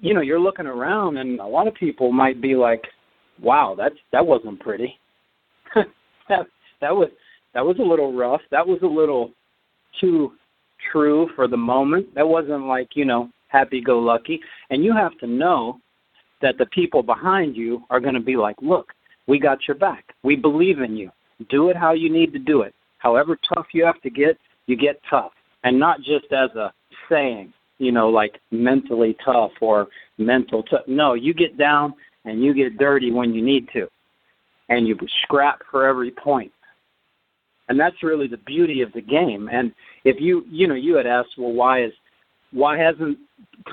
[0.00, 2.82] you know, you're looking around and a lot of people might be like,
[3.40, 4.98] "Wow, that's that wasn't pretty."
[6.28, 6.46] that
[6.80, 7.08] that was
[7.54, 8.42] that was a little rough.
[8.50, 9.32] That was a little
[10.00, 10.32] too
[10.92, 12.14] true for the moment.
[12.14, 14.40] That wasn't like, you know, happy go lucky.
[14.70, 15.78] And you have to know
[16.42, 18.92] that the people behind you are going to be like, look,
[19.26, 20.04] we got your back.
[20.22, 21.10] We believe in you.
[21.50, 22.74] Do it how you need to do it.
[22.98, 25.32] However tough you have to get, you get tough.
[25.64, 26.72] And not just as a
[27.08, 30.86] saying, you know, like mentally tough or mental tough.
[30.86, 31.94] No, you get down
[32.24, 33.88] and you get dirty when you need to.
[34.68, 36.52] And you scrap for every point.
[37.68, 39.48] and that's really the beauty of the game.
[39.52, 39.72] And
[40.04, 41.92] if you you know you had asked, well, why is
[42.52, 43.18] why hasn't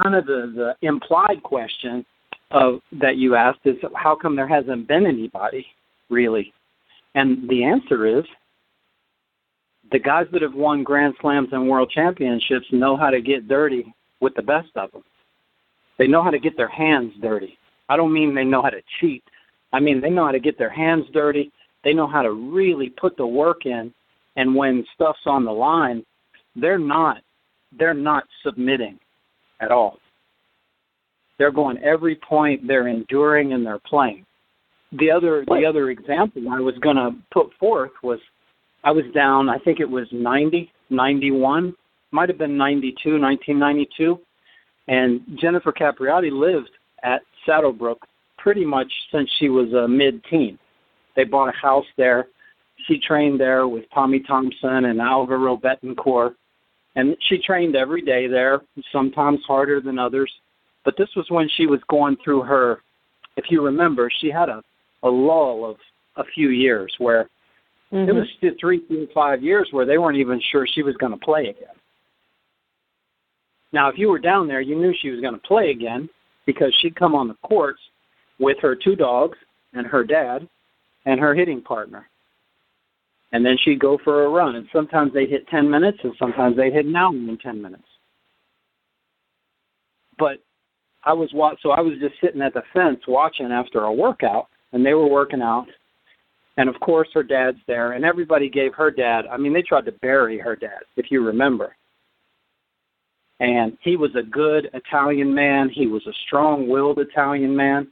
[0.02, 2.06] kind of the the implied question
[2.52, 5.66] of that you asked is how come there hasn't been anybody
[6.10, 6.54] really?
[7.16, 8.26] And the answer is
[9.92, 13.94] the guys that have won Grand Slams and World Championships know how to get dirty
[14.20, 15.04] with the best of them.
[15.98, 17.58] They know how to get their hands dirty.
[17.90, 19.24] I don't mean they know how to cheat.
[19.72, 21.52] I mean they know how to get their hands dirty
[21.84, 23.94] they know how to really put the work in,
[24.36, 26.06] and when stuff's on the line,
[26.56, 27.18] they're not
[27.78, 29.00] they're not submitting
[29.60, 29.98] at all.
[31.40, 32.68] They're going every point.
[32.68, 34.26] They're enduring and they're playing.
[35.00, 38.20] The other the other example I was going to put forth was
[38.84, 39.50] I was down.
[39.50, 41.74] I think it was 90, 91,
[42.12, 44.20] might have been 92, 1992,
[44.88, 46.70] and Jennifer Capriati lived
[47.04, 48.00] at Saddlebrook
[48.38, 50.60] pretty much since she was a mid-teen.
[51.16, 52.28] They bought a house there.
[52.88, 56.36] She trained there with Tommy Thompson and Alvaro Betancur.
[56.96, 60.32] And she trained every day there, sometimes harder than others.
[60.84, 62.82] But this was when she was going through her,
[63.38, 64.62] if you remember, she had a,
[65.04, 65.78] a lull of
[66.18, 67.30] a few years where
[67.92, 68.10] Mm-hmm.
[68.10, 71.12] it was th- three, three, five years where they weren't even sure she was going
[71.12, 71.76] to play again.
[73.72, 76.10] Now, if you were down there, you knew she was going to play again
[76.48, 77.80] because she'd come on the courts
[78.40, 79.38] with her two dogs
[79.74, 80.48] and her dad
[81.06, 82.10] and her hitting partner.
[83.32, 84.56] And then she'd go for a run.
[84.56, 87.84] And sometimes they'd hit 10 minutes, and sometimes they'd hit an hour in 10 minutes.
[90.18, 90.40] But
[91.04, 94.48] I was wa- so I was just sitting at the fence watching after a workout,
[94.74, 95.68] and they were working out.
[96.58, 99.26] And of course, her dad's there, and everybody gave her dad.
[99.32, 101.76] I mean, they tried to bury her dad, if you remember.
[103.40, 105.70] And he was a good Italian man.
[105.70, 107.88] He was a strong-willed Italian man,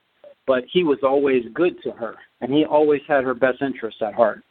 [0.46, 4.13] but he was always good to her, and he always had her best interests at
[4.13, 4.44] heart.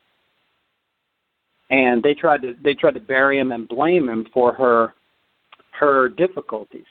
[1.70, 4.92] And they tried to they tried to bury him and blame him for her
[5.70, 6.82] her difficulties.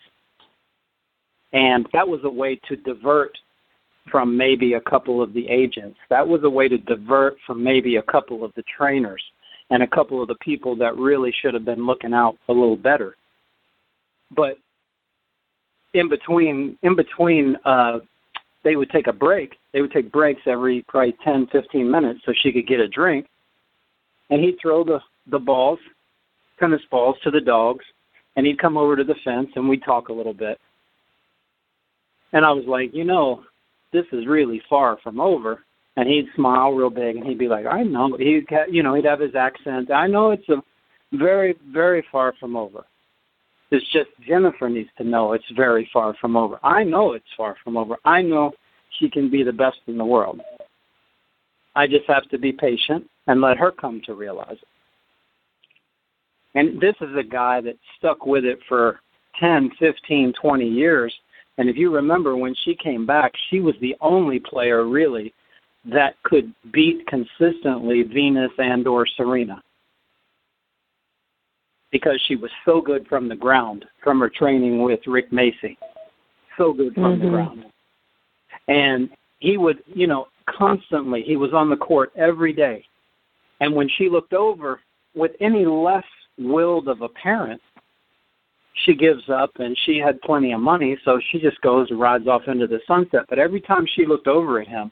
[1.51, 3.37] And that was a way to divert
[4.11, 5.97] from maybe a couple of the agents.
[6.09, 9.23] That was a way to divert from maybe a couple of the trainers
[9.69, 12.77] and a couple of the people that really should have been looking out a little
[12.77, 13.15] better.
[14.35, 14.57] But
[15.93, 17.99] in between in between uh
[18.63, 19.55] they would take a break.
[19.71, 23.25] They would take breaks every probably 10, 15 minutes so she could get a drink.
[24.29, 25.79] And he'd throw the the balls,
[26.59, 27.85] tennis balls to the dogs,
[28.35, 30.59] and he'd come over to the fence and we'd talk a little bit.
[32.33, 33.43] And I was like, you know,
[33.91, 35.63] this is really far from over.
[35.97, 39.03] and he'd smile real big, and he'd be like, "I know." He'd, you know, he'd
[39.03, 39.91] have his accent.
[39.91, 40.63] I know it's a
[41.11, 42.85] very, very far from over.
[43.71, 46.57] It's just Jennifer needs to know it's very far from over.
[46.63, 47.97] I know it's far from over.
[48.05, 48.53] I know
[48.97, 50.39] she can be the best in the world.
[51.75, 54.67] I just have to be patient and let her come to realize it.
[56.55, 59.01] And this is a guy that stuck with it for
[59.39, 61.13] 10, 15, 20 years.
[61.59, 65.33] And if you remember when she came back, she was the only player really
[65.91, 69.61] that could beat consistently Venus and or Serena
[71.91, 75.75] because she was so good from the ground from her training with Rick Macci.
[76.57, 77.25] So good from mm-hmm.
[77.25, 77.65] the ground.
[78.69, 82.85] And he would, you know, constantly, he was on the court every day.
[83.59, 84.79] And when she looked over
[85.13, 86.05] with any less
[86.37, 87.59] willed of a parent,
[88.85, 92.27] she gives up and she had plenty of money, so she just goes and rides
[92.27, 93.21] off into the sunset.
[93.29, 94.91] But every time she looked over at him,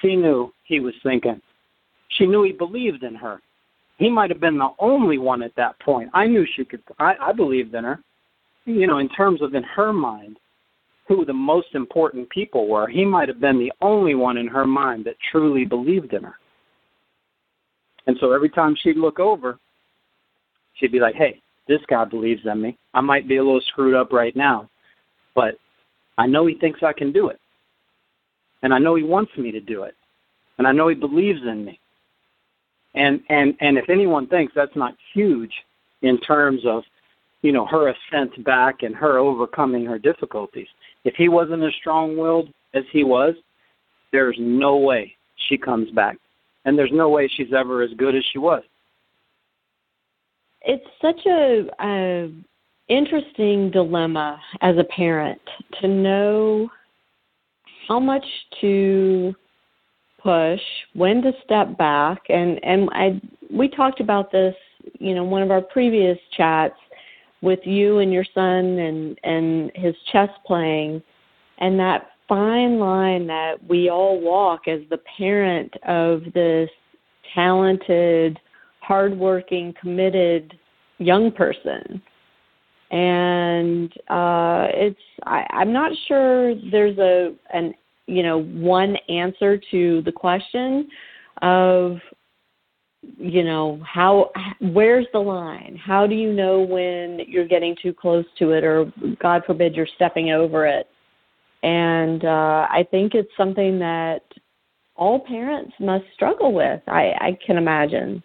[0.00, 1.40] she knew he was thinking.
[2.18, 3.40] She knew he believed in her.
[3.98, 6.10] He might have been the only one at that point.
[6.12, 6.82] I knew she could.
[6.98, 8.00] I, I believed in her.
[8.64, 10.38] You know, in terms of in her mind,
[11.08, 12.88] who the most important people were.
[12.88, 16.36] He might have been the only one in her mind that truly believed in her.
[18.06, 19.58] And so every time she'd look over,
[20.74, 22.76] she'd be like, "Hey, this guy believes in me.
[22.94, 24.68] I might be a little screwed up right now,
[25.34, 25.54] but
[26.18, 27.38] I know he thinks I can do it.
[28.62, 29.94] And I know he wants me to do it.
[30.58, 31.78] And I know he believes in me.
[32.94, 35.52] And and and if anyone thinks that's not huge
[36.02, 36.82] in terms of,
[37.40, 40.66] you know, her ascent back and her overcoming her difficulties.
[41.04, 43.34] If he wasn't as strong-willed as he was,
[44.12, 45.16] there's no way
[45.48, 46.18] she comes back.
[46.64, 48.62] And there's no way she's ever as good as she was
[50.64, 52.32] it's such a, a
[52.88, 55.40] interesting dilemma as a parent
[55.80, 56.68] to know
[57.88, 58.24] how much
[58.60, 59.34] to
[60.22, 60.60] push,
[60.94, 63.20] when to step back, and and I
[63.50, 64.54] we talked about this,
[64.98, 66.76] you know, one of our previous chats
[67.42, 71.02] with you and your son and and his chess playing,
[71.58, 76.70] and that fine line that we all walk as the parent of this
[77.34, 78.38] talented
[78.82, 80.58] hardworking, committed
[80.98, 82.02] young person.
[82.90, 87.74] And uh, it's I, I'm not sure there's a an
[88.06, 90.88] you know one answer to the question
[91.40, 91.96] of
[93.16, 95.80] you know how where's the line?
[95.82, 98.92] How do you know when you're getting too close to it or
[99.22, 100.86] god forbid you're stepping over it?
[101.62, 104.22] And uh i think it's something that
[104.96, 108.22] all parents must struggle with i i can imagine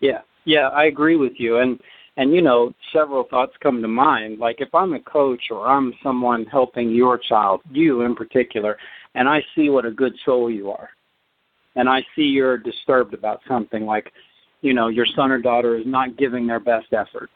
[0.00, 1.58] yeah, yeah, I agree with you.
[1.58, 1.78] And
[2.16, 4.38] and you know, several thoughts come to mind.
[4.38, 8.76] Like if I'm a coach or I'm someone helping your child, you in particular,
[9.14, 10.90] and I see what a good soul you are,
[11.76, 14.12] and I see you're disturbed about something like,
[14.60, 17.30] you know, your son or daughter is not giving their best effort.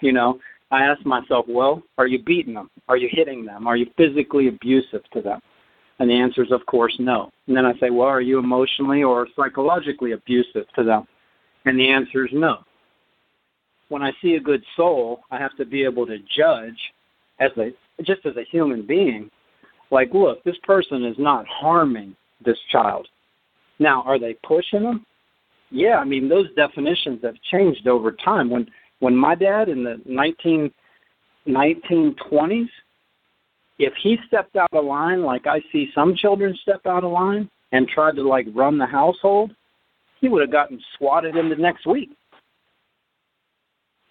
[0.00, 0.38] You know,
[0.70, 2.70] I ask myself, well, are you beating them?
[2.88, 3.66] Are you hitting them?
[3.66, 5.40] Are you physically abusive to them?
[5.98, 7.30] And the answer is, of course, no.
[7.46, 11.06] And then I say, well, are you emotionally or psychologically abusive to them?
[11.66, 12.60] And the answer is no.
[13.88, 16.78] When I see a good soul, I have to be able to judge
[17.38, 19.30] as a just as a human being,
[19.90, 23.08] like, look, this person is not harming this child.
[23.78, 25.06] Now, are they pushing them?
[25.70, 28.48] Yeah, I mean those definitions have changed over time.
[28.48, 28.66] When
[29.00, 30.70] when my dad in the 19
[31.48, 32.68] 1920s,
[33.78, 37.50] if he stepped out of line like I see some children step out of line
[37.72, 39.52] and tried to like run the household,
[40.20, 42.10] he would have gotten swatted in the next week.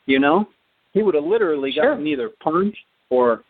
[0.06, 0.48] You know,
[0.94, 1.91] he would have literally sure.
[1.91, 2.78] gotten either punched
[3.10, 3.44] or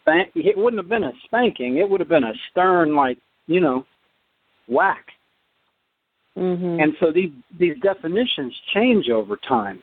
[0.00, 0.30] spank.
[0.34, 1.78] It wouldn't have been a spanking.
[1.78, 3.84] It would have been a stern, like you know,
[4.68, 5.06] whack.
[6.36, 6.80] Mm-hmm.
[6.80, 9.82] And so these these definitions change over time.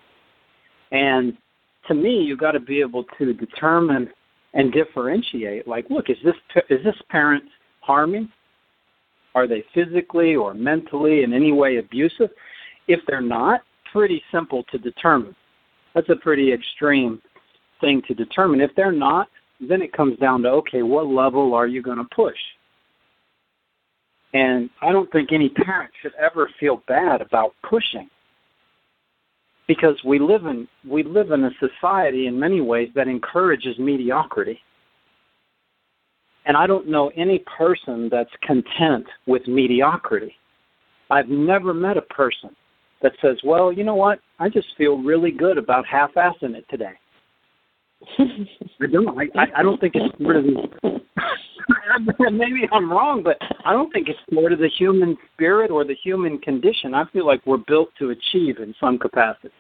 [0.92, 1.38] And
[1.88, 4.10] to me, you got to be able to determine
[4.54, 5.68] and differentiate.
[5.68, 6.36] Like, look, is this
[6.70, 7.44] is this parent
[7.82, 8.30] harming?
[9.36, 12.30] Are they physically or mentally in any way abusive?
[12.88, 15.36] If they're not, pretty simple to determine.
[15.94, 17.22] That's a pretty extreme
[17.82, 18.62] thing to determine.
[18.62, 19.28] If they're not,
[19.60, 22.38] then it comes down to okay, what level are you going to push?
[24.34, 28.10] And I don't think any parent should ever feel bad about pushing.
[29.68, 34.60] Because we live in we live in a society in many ways that encourages mediocrity.
[36.46, 40.34] And I don't know any person that's content with mediocrity.
[41.10, 42.56] I've never met a person
[43.02, 44.20] that says, well, you know what?
[44.40, 46.94] I just feel really good about half assing it today.
[48.20, 49.18] I don't.
[49.18, 51.02] I, I, don't think it's part of the.
[52.32, 55.96] maybe I'm wrong, but I don't think it's part of the human spirit or the
[56.04, 56.94] human condition.
[56.94, 59.54] I feel like we're built to achieve in some capacity.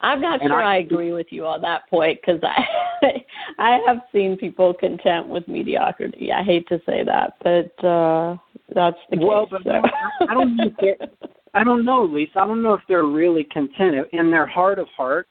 [0.00, 2.64] I'm not And sure I- I, agree with you on that point because I
[3.58, 6.32] I have seen people content with mediocrity.
[6.32, 8.36] I hate to say that, but uh
[8.74, 9.24] that's the case.
[9.26, 9.70] Well, but so.
[9.70, 11.08] I- I don't think they're-
[11.56, 12.40] I don't know, Lisa.
[12.40, 15.28] I don't know if they're really content in their heart of heart.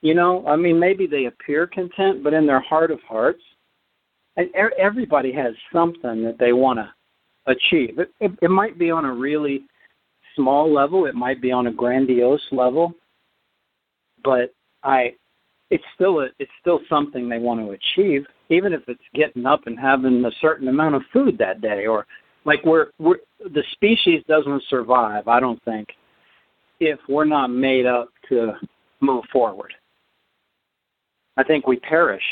[0.00, 3.42] You know, I mean, maybe they appear content, but in their heart of hearts,
[4.36, 6.90] and everybody has something that they want to
[7.46, 7.98] achieve.
[7.98, 9.64] It, it, it might be on a really
[10.34, 11.04] small level.
[11.06, 12.94] It might be on a grandiose level,
[14.24, 15.14] but I,
[15.70, 19.66] it's still a, it's still something they want to achieve, even if it's getting up
[19.66, 22.06] and having a certain amount of food that day, or
[22.44, 25.28] like we're we're the species doesn't survive.
[25.28, 25.88] I don't think
[26.80, 28.52] if we're not made up to
[29.00, 29.72] move forward.
[31.36, 32.22] I think we perish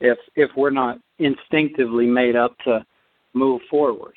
[0.00, 2.84] if if we're not instinctively made up to
[3.34, 4.14] move forward.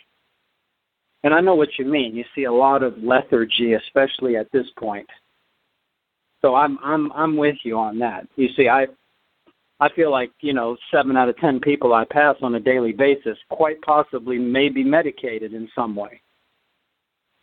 [1.23, 2.15] And I know what you mean.
[2.15, 5.07] You see a lot of lethargy, especially at this point.
[6.41, 8.27] So I'm I'm I'm with you on that.
[8.35, 8.87] You see, I
[9.79, 12.93] I feel like you know seven out of ten people I pass on a daily
[12.93, 16.21] basis quite possibly may be medicated in some way.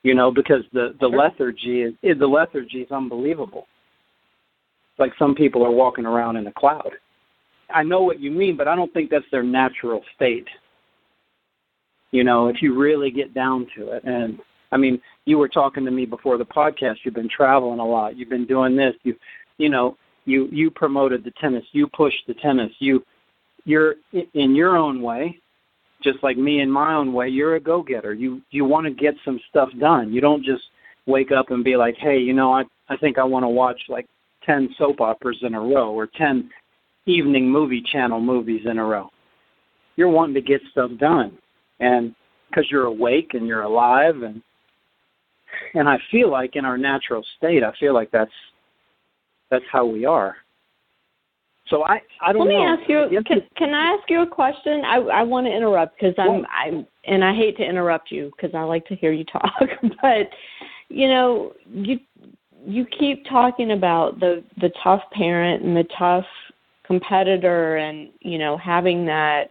[0.02, 3.66] You know, because the the lethargy is, is the lethargy is unbelievable.
[4.92, 6.92] It's like some people are walking around in a cloud.
[7.68, 10.46] I know what you mean, but I don't think that's their natural state.
[12.12, 14.38] You know, if you really get down to it, and
[14.72, 16.96] I mean, you were talking to me before the podcast.
[17.04, 18.16] You've been traveling a lot.
[18.16, 18.94] You've been doing this.
[19.02, 19.14] You,
[19.58, 21.64] you know, you you promoted the tennis.
[21.72, 22.72] You pushed the tennis.
[22.78, 23.04] You,
[23.64, 23.96] you're
[24.34, 25.38] in your own way,
[26.02, 27.28] just like me in my own way.
[27.28, 28.14] You're a go-getter.
[28.14, 30.12] You you want to get some stuff done.
[30.12, 30.62] You don't just
[31.06, 33.80] wake up and be like, hey, you know, I I think I want to watch
[33.88, 34.06] like
[34.44, 36.50] ten soap operas in a row or ten
[37.06, 39.08] evening movie channel movies in a row.
[39.94, 41.38] You're wanting to get stuff done,
[41.80, 42.14] and
[42.48, 44.42] because you're awake and you're alive and
[45.74, 48.30] and I feel like in our natural state, I feel like that's
[49.50, 50.36] that's how we are.
[51.68, 52.54] So I I don't know.
[52.54, 52.76] Let me know.
[52.78, 53.22] ask you.
[53.26, 54.82] Can, can I ask you a question?
[54.84, 58.32] I I want to interrupt because I'm Well- I'm and I hate to interrupt you
[58.36, 59.52] because I like to hear you talk.
[60.02, 60.30] but
[60.88, 61.98] you know you
[62.64, 66.26] you keep talking about the the tough parent and the tough
[66.84, 69.50] competitor and you know having that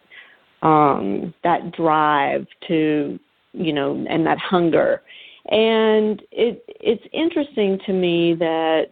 [0.61, 3.19] um that drive to
[3.51, 5.01] you know and that hunger
[5.49, 8.87] and it it's interesting to me that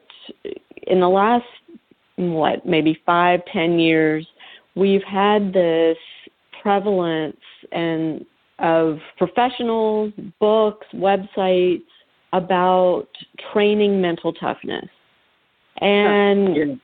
[0.87, 1.45] in the last
[2.17, 4.25] what maybe five ten years
[4.75, 5.97] we've had this
[6.61, 7.37] prevalence
[7.71, 8.25] and
[8.59, 11.81] of professionals books websites
[12.33, 13.07] about
[13.51, 14.89] training mental toughness
[15.81, 16.75] and Yeah.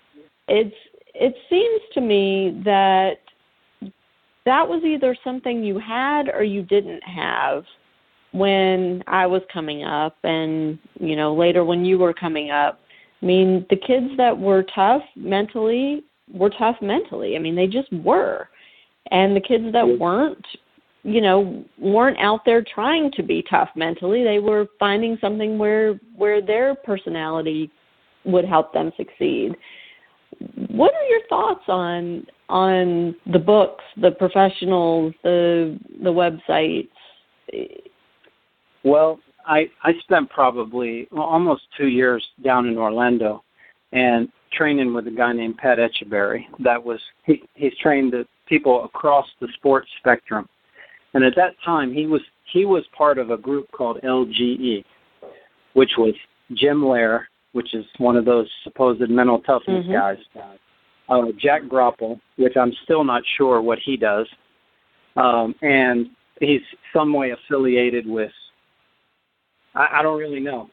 [0.47, 0.75] it's
[1.13, 3.17] it seems to me that
[4.45, 7.63] that was either something you had or you didn't have
[8.31, 12.79] when I was coming up and you know later when you were coming up
[13.21, 17.35] I mean the kids that were tough mentally were tough mentally.
[17.35, 18.49] I mean they just were.
[19.11, 20.45] And the kids that weren't
[21.03, 24.23] you know weren't out there trying to be tough mentally.
[24.23, 27.71] They were finding something where where their personality
[28.25, 29.55] would help them succeed.
[30.69, 36.89] What are your thoughts on on the books the professionals the the websites
[38.83, 43.43] Well, I I spent probably well, almost two years down in Orlando,
[43.91, 46.45] and training with a guy named Pat Etcheberry.
[46.59, 50.47] That was he he's trained the people across the sports spectrum,
[51.13, 52.21] and at that time he was
[52.51, 54.83] he was part of a group called LGE,
[55.73, 56.13] which was
[56.53, 59.93] Jim Loehr, which is one of those supposed mental toughness Mhm.
[59.93, 60.17] guys.
[61.09, 64.27] Uh, Jack Groppel, which I'm still not sure what he does,
[65.15, 66.09] um, and
[66.39, 66.61] he's
[66.93, 68.31] some way affiliated with
[69.75, 70.69] I, I don't really know.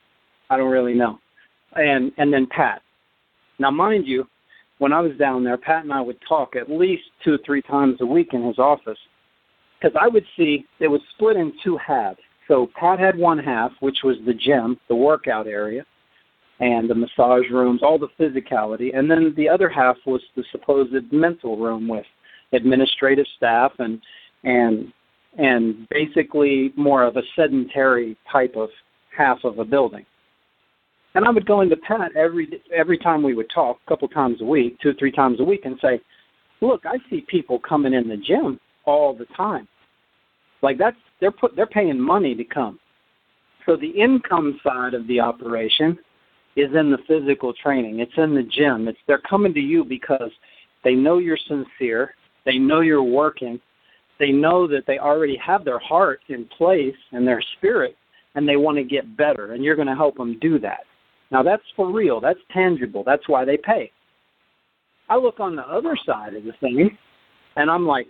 [0.50, 1.18] I don't really know.
[1.74, 2.82] And and then Pat.
[3.58, 4.26] Now, mind you,
[4.78, 7.62] when I was down there, Pat and I would talk at least two or three
[7.62, 8.98] times a week in his office
[9.78, 12.18] because I would see it was split in two halves.
[12.48, 15.84] So Pat had one half, which was the gym, the workout area,
[16.60, 21.12] and the massage rooms, all the physicality, and then the other half was the supposed
[21.12, 22.06] mental room with
[22.52, 24.00] administrative staff and
[24.44, 24.92] and
[25.38, 28.70] and basically more of a sedentary type of
[29.16, 30.04] half of a building.
[31.14, 34.40] And I would go into Pat every every time we would talk, a couple times
[34.42, 36.00] a week, two or three times a week, and say,
[36.60, 39.66] "Look, I see people coming in the gym all the time.
[40.62, 42.78] Like that's they're put they're paying money to come.
[43.64, 45.98] So the income side of the operation
[46.54, 48.00] is in the physical training.
[48.00, 48.88] It's in the gym.
[48.88, 50.30] It's they're coming to you because
[50.84, 52.14] they know you're sincere.
[52.44, 53.60] They know you're working.
[54.18, 57.96] They know that they already have their heart in place and their spirit
[58.36, 60.80] and they want to get better and you're going to help them do that.
[61.32, 62.20] Now that's for real.
[62.20, 63.02] That's tangible.
[63.04, 63.90] That's why they pay.
[65.08, 66.96] I look on the other side of the thing
[67.56, 68.08] and I'm like,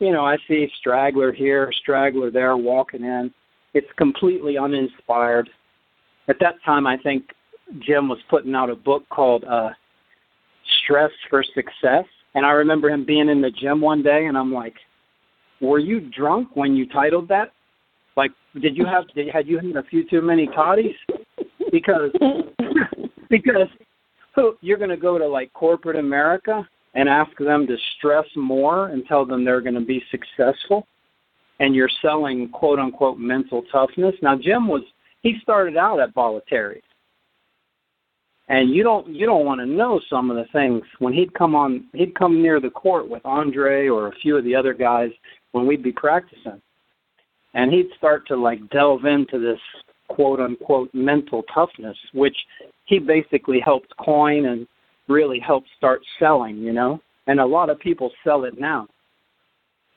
[0.00, 3.32] you know, I see straggler here, straggler there walking in.
[3.74, 5.48] It's completely uninspired.
[6.28, 7.24] At that time, I think
[7.86, 9.70] Jim was putting out a book called uh,
[10.82, 12.04] Stress for Success.
[12.34, 14.74] And I remember him being in the gym one day, and I'm like,
[15.60, 17.52] "Were you drunk when you titled that?
[18.58, 20.96] Did you have did, had you had a few too many toddies?
[21.70, 22.10] Because
[23.30, 23.68] because
[24.60, 29.04] you're going to go to like corporate America and ask them to stress more and
[29.06, 30.86] tell them they're going to be successful
[31.60, 34.14] and you're selling quote unquote mental toughness.
[34.22, 34.82] Now Jim was
[35.22, 36.80] he started out at Bollettieri.
[38.48, 41.54] And you don't you don't want to know some of the things when he'd come
[41.54, 45.10] on he'd come near the court with Andre or a few of the other guys
[45.52, 46.60] when we'd be practicing.
[47.58, 49.58] And he'd start to like delve into this
[50.06, 52.36] quote unquote mental toughness, which
[52.84, 54.64] he basically helped coin and
[55.08, 57.00] really helped start selling, you know.
[57.26, 58.86] And a lot of people sell it now.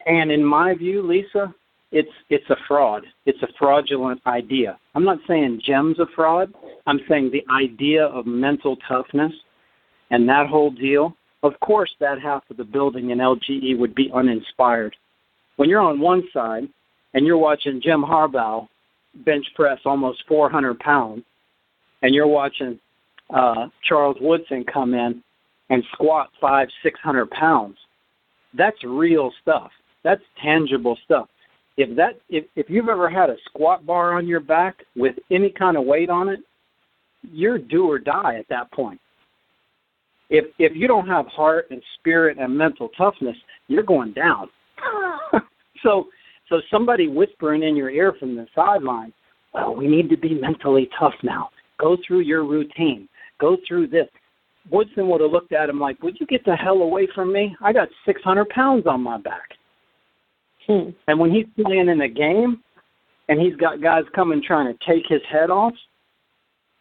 [0.07, 1.53] And in my view, Lisa,
[1.91, 3.03] it's it's a fraud.
[3.27, 4.79] It's a fraudulent idea.
[4.95, 6.51] I'm not saying Jim's a fraud.
[6.87, 9.33] I'm saying the idea of mental toughness
[10.09, 11.15] and that whole deal.
[11.43, 14.95] Of course, that half of the building in LGE would be uninspired.
[15.57, 16.67] When you're on one side
[17.13, 18.67] and you're watching Jim Harbaugh
[19.25, 21.23] bench press almost 400 pounds,
[22.01, 22.79] and you're watching
[23.33, 25.23] uh, Charles Woodson come in
[25.69, 27.77] and squat five, six hundred pounds,
[28.53, 29.71] that's real stuff.
[30.03, 31.29] That's tangible stuff.
[31.77, 35.49] If that if if you've ever had a squat bar on your back with any
[35.49, 36.41] kind of weight on it,
[37.23, 38.99] you're do or die at that point.
[40.29, 43.37] If if you don't have heart and spirit and mental toughness,
[43.67, 44.49] you're going down.
[45.83, 46.07] so
[46.51, 49.13] so somebody whispering in your ear from the sideline,
[49.53, 51.49] well, we need to be mentally tough now.
[51.79, 53.07] Go through your routine.
[53.39, 54.07] Go through this.
[54.69, 57.55] Woodson would have looked at him like, "Would you get the hell away from me?
[57.61, 59.57] I got 600 pounds on my back."
[60.67, 60.89] Hmm.
[61.07, 62.61] And when he's playing in a game,
[63.29, 65.73] and he's got guys coming trying to take his head off,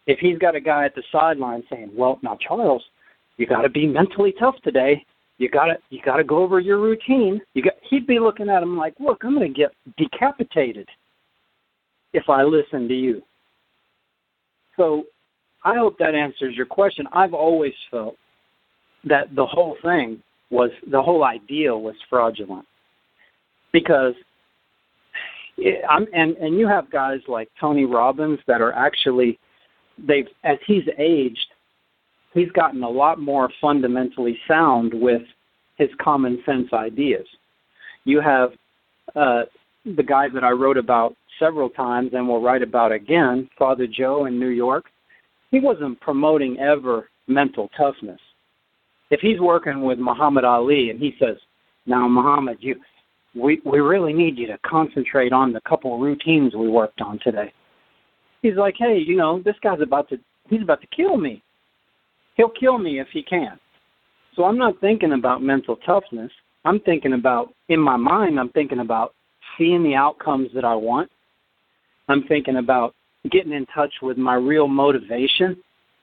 [0.06, 2.84] if he's got a guy at the sideline saying, "Well, now Charles,
[3.36, 5.06] you got to be mentally tough today.
[5.40, 8.50] You got to you got to go over your routine." You got he'd be looking
[8.50, 10.86] at him like, "Look, I'm to get decapitated
[12.12, 13.22] if I listen to you."
[14.76, 15.04] So,
[15.64, 17.06] I hope that answers your question.
[17.12, 18.16] I've always felt
[19.04, 22.66] that the whole thing was the whole idea was fraudulent
[23.72, 24.14] because
[25.56, 29.38] it, I'm and and you have guys like Tony Robbins that are actually
[30.06, 31.46] they've as he's aged,
[32.34, 35.22] he's gotten a lot more fundamentally sound with
[35.76, 37.26] his common sense ideas.
[38.04, 38.50] You have
[39.16, 39.42] uh,
[39.84, 44.26] the guy that I wrote about several times and will write about again, Father Joe
[44.26, 44.86] in New York.
[45.50, 48.20] He wasn't promoting ever mental toughness.
[49.10, 51.36] If he's working with Muhammad Ali and he says,
[51.86, 52.76] "Now, Muhammad, you
[53.34, 57.52] we we really need you to concentrate on the couple routines we worked on today.
[58.42, 60.18] He's like, hey, you know, this guy's about to
[60.48, 61.42] he's about to kill me.
[62.40, 63.60] He'll kill me if he can.
[64.34, 66.32] So I'm not thinking about mental toughness.
[66.64, 69.12] I'm thinking about in my mind I'm thinking about
[69.58, 71.10] seeing the outcomes that I want.
[72.08, 72.94] I'm thinking about
[73.30, 75.54] getting in touch with my real motivation,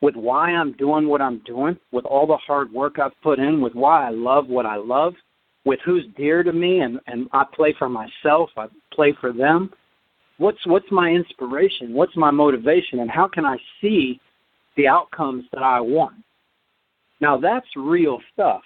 [0.02, 3.60] with why I'm doing what I'm doing, with all the hard work I've put in,
[3.60, 5.16] with why I love what I love
[5.66, 9.72] with who's dear to me and and I play for myself, I play for them.
[10.38, 11.96] What's what's my inspiration?
[11.96, 14.22] What's my motivation and how can I see
[14.76, 16.14] the outcomes that I want?
[17.20, 18.62] Now that's real stuff.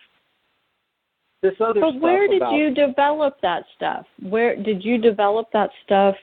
[1.42, 4.06] This other But where did about, you develop that stuff?
[4.22, 6.16] Where did you develop that stuff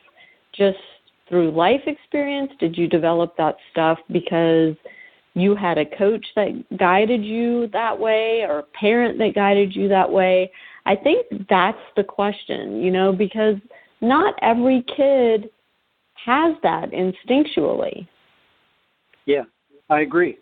[0.55, 0.79] just
[1.29, 2.53] through life experience?
[2.61, 4.77] Did you develop that stuff because
[5.35, 9.89] you had a coach that guided you that way or a parent that guided you
[9.89, 10.51] that way?
[10.87, 13.57] I think that's the question, you know, because
[14.01, 15.51] not every kid
[16.25, 18.07] has that instinctually.
[19.27, 19.43] Yeah,
[19.91, 20.39] I agree.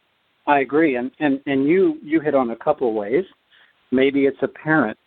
[0.46, 3.24] I agree, and and and you you hit on a couple of ways.
[3.92, 4.98] Maybe it's a parent,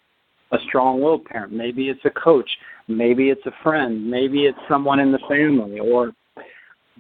[0.52, 1.52] a strong-willed parent.
[1.54, 2.50] Maybe it's a coach.
[2.88, 4.10] Maybe it's a friend.
[4.10, 5.80] Maybe it's someone in the family.
[5.80, 6.12] Or,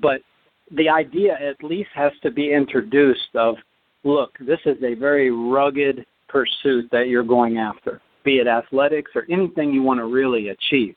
[0.01, 0.21] but
[0.75, 3.55] the idea at least has to be introduced of,
[4.03, 9.25] look, this is a very rugged pursuit that you're going after be it athletics or
[9.29, 10.95] anything you want to really achieve.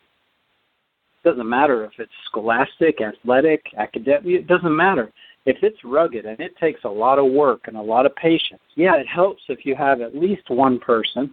[1.25, 5.13] It doesn't matter if it's scholastic, athletic, academic, it doesn't matter.
[5.45, 8.63] If it's rugged and it takes a lot of work and a lot of patience,
[8.77, 11.33] yeah, it helps if you have at least one person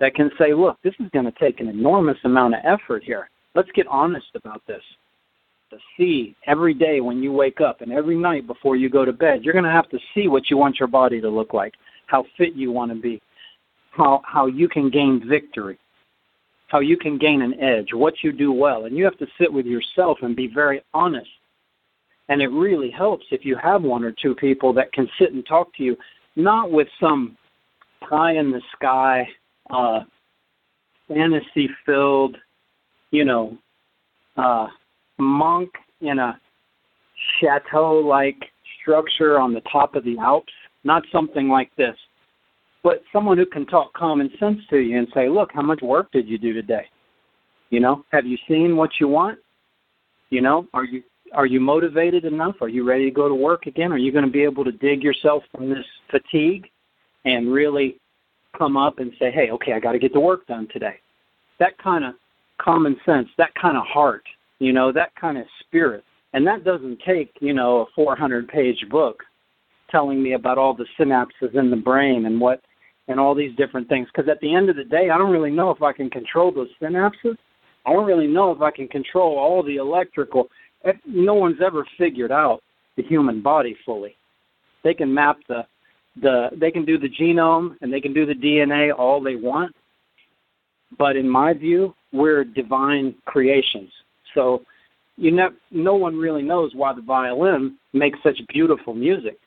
[0.00, 3.28] that can say, look, this is going to take an enormous amount of effort here.
[3.54, 4.82] Let's get honest about this.
[5.70, 9.12] To see every day when you wake up and every night before you go to
[9.12, 11.74] bed, you're going to have to see what you want your body to look like,
[12.06, 13.20] how fit you want to be,
[13.90, 15.76] how how you can gain victory,
[16.68, 19.52] how you can gain an edge, what you do well, and you have to sit
[19.52, 21.28] with yourself and be very honest.
[22.28, 25.46] And it really helps if you have one or two people that can sit and
[25.46, 25.96] talk to you,
[26.34, 27.36] not with some
[28.08, 29.26] pie in the sky,
[29.70, 30.00] uh,
[31.08, 32.36] fantasy filled,
[33.10, 33.56] you know,
[34.36, 34.66] uh,
[35.18, 35.70] monk
[36.00, 36.38] in a
[37.40, 38.36] chateau like
[38.80, 40.52] structure on the top of the Alps.
[40.84, 41.96] Not something like this
[42.86, 46.06] but someone who can talk common sense to you and say, look, how much work
[46.12, 46.84] did you do today?
[47.70, 49.40] You know, have you seen what you want?
[50.30, 51.02] You know, are you
[51.34, 52.56] are you motivated enough?
[52.60, 53.92] Are you ready to go to work again?
[53.92, 56.66] Are you going to be able to dig yourself from this fatigue
[57.24, 57.98] and really
[58.56, 60.96] come up and say, hey, okay, I got to get the work done today?
[61.58, 62.14] That kind of
[62.60, 64.24] common sense, that kind of heart,
[64.58, 66.04] you know, that kind of spirit.
[66.32, 69.22] And that doesn't take, you know, a 400 page book
[69.90, 72.60] telling me about all the synapses in the brain and what
[73.08, 74.08] and all these different things.
[74.12, 76.50] Because at the end of the day, I don't really know if I can control
[76.52, 77.36] those synapses.
[77.84, 80.48] I don't really know if I can control all the electrical.
[81.06, 82.62] No one's ever figured out
[82.96, 84.16] the human body fully.
[84.84, 85.66] They can map the
[86.22, 89.74] the they can do the genome and they can do the DNA all they want.
[90.98, 93.90] But in my view, we're divine creations.
[94.34, 94.62] So
[95.16, 99.38] you know, no one really knows why the violin makes such beautiful music.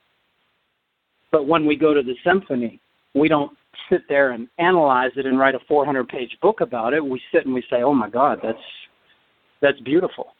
[1.31, 2.79] But when we go to the symphony,
[3.13, 3.51] we don't
[3.89, 7.05] sit there and analyze it and write a 400 page book about it.
[7.05, 8.57] We sit and we say, "Oh my God, that's
[9.61, 10.33] that's beautiful."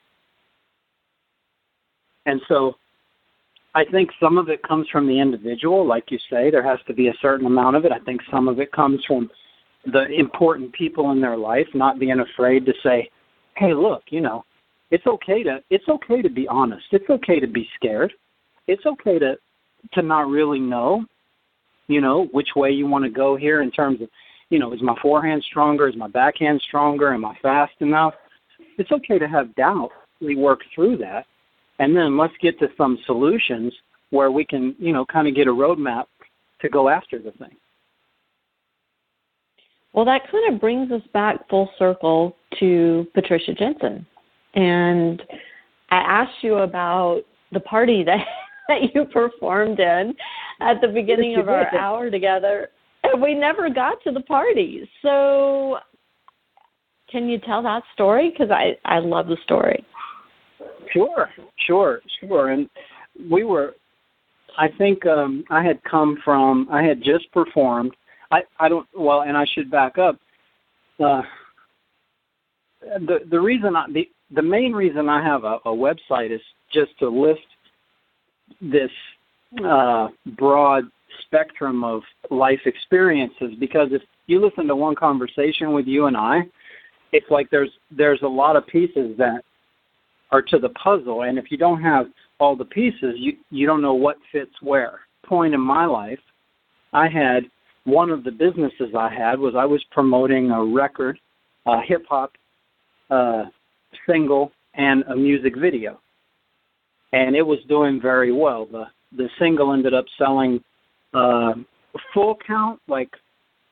[2.29, 2.75] And so,
[3.75, 6.49] I think some of it comes from the individual, like you say.
[6.49, 7.91] There has to be a certain amount of it.
[7.91, 9.29] I think some of it comes from
[9.85, 13.09] the important people in their life not being afraid to say,
[13.57, 14.43] "Hey, look, you know,
[14.91, 16.85] it's okay to it's okay to be honest.
[16.91, 18.13] It's okay to be scared.
[18.67, 19.37] It's okay to
[19.93, 21.05] to not really know
[21.89, 24.07] you know, which way you want to go here in terms of,
[24.49, 25.89] you know, is my forehand stronger?
[25.89, 27.13] Is my backhand stronger?
[27.13, 28.13] Am I fast enough?
[28.77, 29.89] It's okay to have doubt.
[30.21, 31.25] We work through that.
[31.79, 33.73] And then let's get to some solutions
[34.11, 36.05] where we can, you know, kind of get a roadmap
[36.61, 37.55] to go after the thing.
[39.93, 44.05] Well, that kind of brings us back full circle to Patricia Jensen.
[44.53, 45.21] And
[45.89, 47.21] I asked you about
[47.51, 48.25] the party that
[48.67, 50.13] that you performed in
[50.61, 52.69] at the beginning of our hour together.
[53.03, 54.87] And we never got to the party.
[55.01, 55.77] So
[57.09, 58.29] can you tell that story?
[58.29, 59.83] Because I, I love the story.
[60.93, 61.29] Sure,
[61.67, 62.49] sure, sure.
[62.49, 62.69] And
[63.29, 63.75] we were,
[64.57, 67.95] I think um, I had come from, I had just performed.
[68.31, 70.17] I, I don't, well, and I should back up.
[70.99, 71.21] Uh,
[72.81, 76.97] the the reason I, the the main reason I have a, a website is just
[76.99, 77.41] to list
[78.61, 78.91] this
[79.65, 80.85] uh, broad
[81.23, 86.41] spectrum of life experiences because if you listen to one conversation with you and I,
[87.11, 89.43] it's like there's there's a lot of pieces that
[90.31, 92.07] are to the puzzle and if you don't have
[92.39, 95.01] all the pieces you you don't know what fits where.
[95.25, 96.19] Point in my life,
[96.93, 97.43] I had
[97.83, 101.19] one of the businesses I had was I was promoting a record,
[101.65, 102.33] a hip hop
[103.09, 103.45] uh,
[104.07, 105.99] single and a music video
[107.13, 108.67] and it was doing very well.
[108.71, 108.85] The
[109.17, 110.63] the single ended up selling
[111.13, 111.53] uh,
[112.13, 113.09] full count, like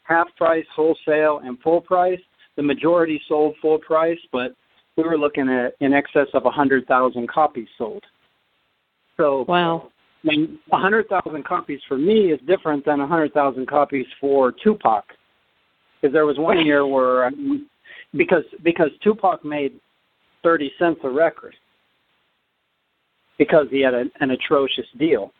[0.03, 2.19] half price, wholesale, and full price.
[2.55, 4.53] The majority sold full price, but
[4.97, 8.03] we were looking at in excess of a hundred thousand copies sold.
[9.15, 9.89] So wow.
[10.23, 14.07] I mean, a hundred thousand copies for me is different than a hundred thousand copies
[14.19, 15.05] for Tupac,
[16.01, 17.31] because there was one year where
[18.15, 19.73] because because Tupac made
[20.43, 21.55] thirty cents a record,
[23.37, 25.31] because he had a, an atrocious deal.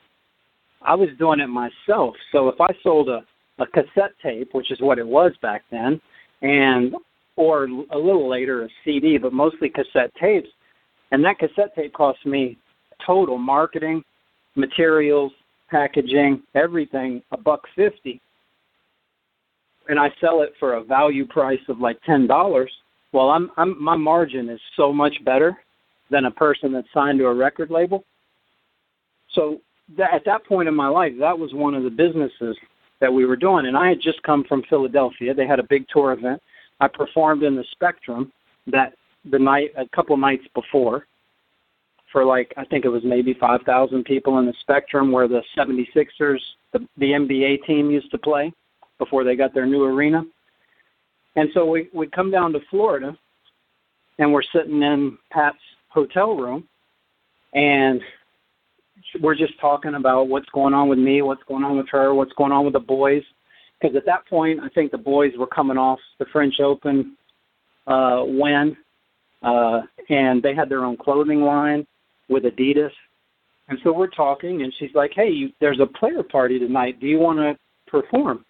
[0.84, 2.16] I was doing it myself.
[2.32, 3.26] So if I sold a,
[3.58, 5.99] a cassette tape, which is what it was back then,
[6.43, 6.93] and
[7.38, 10.50] or a little later a CD, but mostly cassette tapes,
[11.12, 12.58] and that cassette tape cost me
[13.06, 14.04] total marketing,
[14.56, 15.32] materials,
[15.70, 18.20] packaging, everything a buck fifty.
[19.88, 22.72] And I sell it for a value price of like ten dollars.
[23.14, 25.56] Well, I'm, I'm my margin is so much better
[26.10, 28.04] than a person that's signed to a record label.
[29.34, 29.62] So
[29.98, 32.58] that, at that point in my life, that was one of the businesses
[33.00, 33.68] that we were doing.
[33.68, 35.34] And I had just come from Philadelphia.
[35.34, 36.42] They had a big tour event.
[36.80, 38.32] I performed in the Spectrum
[38.67, 38.93] that
[39.30, 41.07] the night, a couple nights before,
[42.11, 46.39] for like I think it was maybe 5,000 people in the Spectrum where the 76ers,
[46.73, 48.53] the, the NBA team used to play
[48.97, 50.23] before they got their new arena.
[51.36, 53.17] And so we we come down to Florida
[54.19, 55.57] and we're sitting in Pat's
[55.89, 56.67] hotel room
[57.53, 58.01] and
[59.21, 62.34] we're just talking about what's going on with me, what's going on with her, what's
[62.34, 63.23] going on with the boys.
[63.80, 67.15] Because at that point, I think the boys were coming off the French Open
[67.86, 68.75] uh, win,
[69.43, 71.86] uh, and they had their own clothing line
[72.28, 72.91] with Adidas.
[73.69, 76.99] And so we're talking, and she's like, "Hey, you, there's a player party tonight.
[76.99, 77.57] Do you want to
[77.89, 78.45] perform?"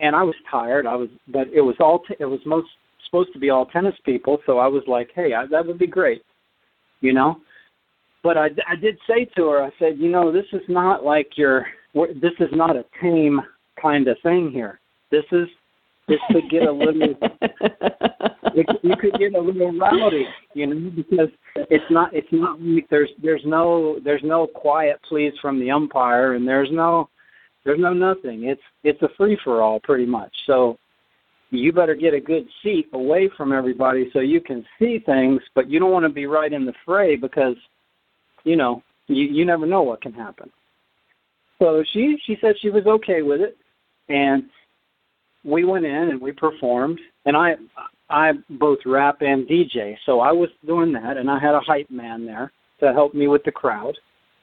[0.00, 0.86] And I was tired.
[0.86, 2.00] I was, but it was all.
[2.00, 2.68] T- it was most
[3.06, 4.38] supposed to be all tennis people.
[4.46, 6.22] So I was like, "Hey, I, that would be great,"
[7.00, 7.40] you know
[8.22, 11.30] but I, I did say to her, I said, you know, this is not like
[11.36, 13.40] your, this is not a tame
[13.80, 14.80] kind of thing here.
[15.10, 15.48] This is,
[16.06, 17.14] this could get a little,
[18.54, 22.88] it, you could get a little rowdy, you know, because it's not, it's not like
[22.90, 27.08] there's, there's no, there's no quiet please from the umpire, and there's no,
[27.64, 28.44] there's no nothing.
[28.44, 30.32] It's, it's a free for all pretty much.
[30.46, 30.78] So,
[31.50, 35.70] you better get a good seat away from everybody so you can see things, but
[35.70, 37.56] you don't want to be right in the fray because
[38.44, 40.50] you know, you you never know what can happen.
[41.58, 43.56] So she she said she was okay with it,
[44.08, 44.44] and
[45.44, 47.54] we went in and we performed, and I
[48.10, 51.90] I both rap and DJ, so I was doing that, and I had a hype
[51.90, 53.96] man there to help me with the crowd,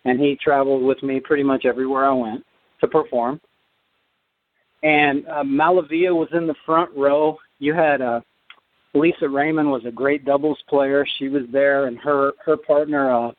[0.04, 2.46] and he traveled with me pretty much everywhere I went
[2.82, 3.42] to perform.
[4.84, 7.38] And uh, MaliVai was in the front row.
[7.58, 8.22] You had uh,
[8.94, 11.06] Lisa Raymond was a great doubles player.
[11.18, 13.32] She was there, and her her partner uh,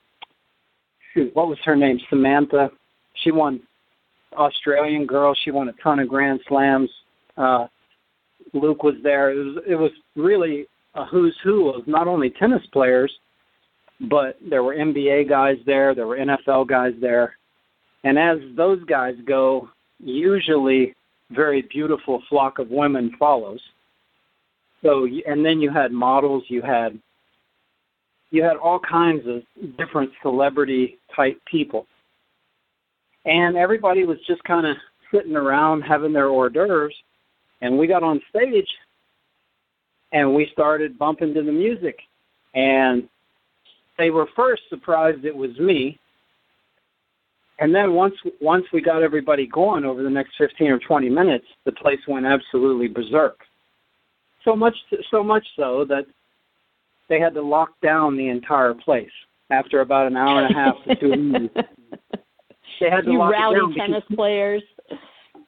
[1.14, 1.98] shoot, what was her name?
[2.10, 2.70] Samantha.
[3.22, 3.60] She won
[4.36, 5.34] Australian girl.
[5.44, 6.90] She won a ton of Grand Slams.
[7.36, 7.66] Uh,
[8.52, 9.30] Luke was there.
[9.30, 13.12] It was it was really a who's who of not only tennis players,
[14.08, 15.94] but there were NBA guys there.
[15.94, 17.36] There were NFL guys there,
[18.04, 19.68] and as those guys go,
[19.98, 20.94] usually
[21.30, 23.60] very beautiful flock of women follows.
[24.82, 26.44] So and then you had models.
[26.48, 26.98] You had
[28.30, 29.42] you had all kinds of
[29.76, 31.86] different celebrity type people.
[33.26, 34.76] And everybody was just kind of
[35.12, 36.94] sitting around having their hors d'oeuvres.
[37.60, 38.68] And we got on stage
[40.12, 41.98] and we started bumping to the music.
[42.54, 43.08] And
[43.98, 45.98] they were first surprised it was me.
[47.58, 51.46] And then once once we got everybody going over the next 15 or 20 minutes,
[51.64, 53.38] the place went absolutely berserk.
[54.44, 54.76] So much
[55.10, 56.04] so much so that
[57.08, 59.10] they had to lock down the entire place
[59.50, 61.56] after about an hour and a half to two minutes.
[62.86, 64.62] They had to you rowdy tennis because, players.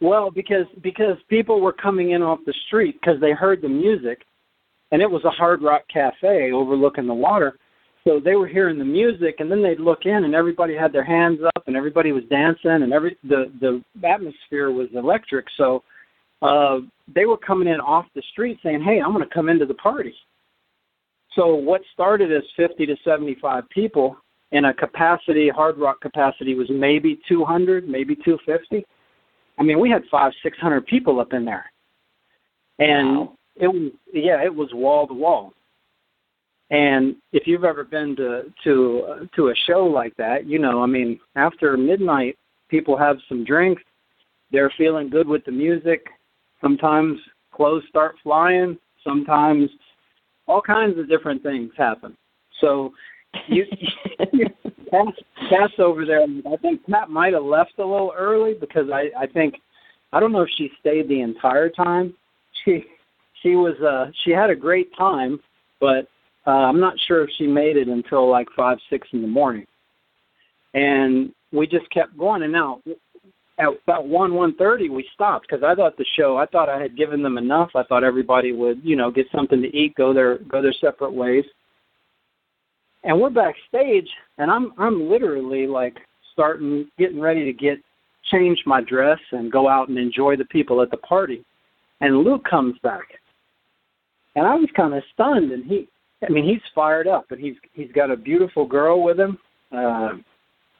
[0.01, 4.23] Well, because because people were coming in off the street because they heard the music,
[4.91, 7.57] and it was a hard rock cafe overlooking the water.
[8.03, 11.05] So they were hearing the music, and then they'd look in, and everybody had their
[11.05, 15.47] hands up, and everybody was dancing, and every the the atmosphere was electric.
[15.57, 15.85] So
[16.43, 16.79] uh,
[17.15, 19.75] they were coming in off the street saying, "Hey, I'm going to come into the
[19.75, 20.15] party."
[21.37, 24.17] So what started as 50 to 75 people
[24.53, 28.85] in a capacity, hard rock capacity, was maybe 200, maybe 250.
[29.59, 31.71] I mean, we had five, 600 people up in there,
[32.79, 33.37] and wow.
[33.57, 35.53] it was yeah, it was wall to wall.
[36.71, 40.83] And if you've ever been to to uh, to a show like that, you know,
[40.83, 42.37] I mean, after midnight,
[42.69, 43.83] people have some drinks.
[44.53, 46.07] They're feeling good with the music.
[46.61, 47.19] Sometimes
[47.53, 48.79] clothes start flying.
[49.05, 49.71] Sometimes
[50.47, 52.17] all kinds of different things happen.
[52.61, 52.93] So
[53.47, 53.65] you,
[54.33, 54.47] you
[54.91, 56.23] pass, over there.
[56.23, 59.55] I think Pat might have left a little early because I I think
[60.13, 62.15] I don't know if she stayed the entire time.
[62.65, 62.85] She
[63.43, 65.39] she was uh she had a great time,
[65.81, 66.09] but
[66.47, 69.67] uh, I'm not sure if she made it until like five six in the morning.
[70.75, 72.43] And we just kept going.
[72.43, 72.81] And now
[73.59, 76.81] at about one one thirty we stopped because I thought the show I thought I
[76.81, 77.71] had given them enough.
[77.75, 81.13] I thought everybody would you know get something to eat, go their go their separate
[81.13, 81.45] ways.
[83.05, 85.97] And we're backstage, and I'm I'm literally like
[86.33, 87.79] starting getting ready to get
[88.31, 91.45] change my dress and go out and enjoy the people at the party.
[92.01, 93.07] And Luke comes back,
[94.37, 95.53] and I was kind of stunned.
[95.53, 95.89] And he,
[96.27, 99.39] I mean, he's fired up, and he's he's got a beautiful girl with him.
[99.73, 100.11] Uh,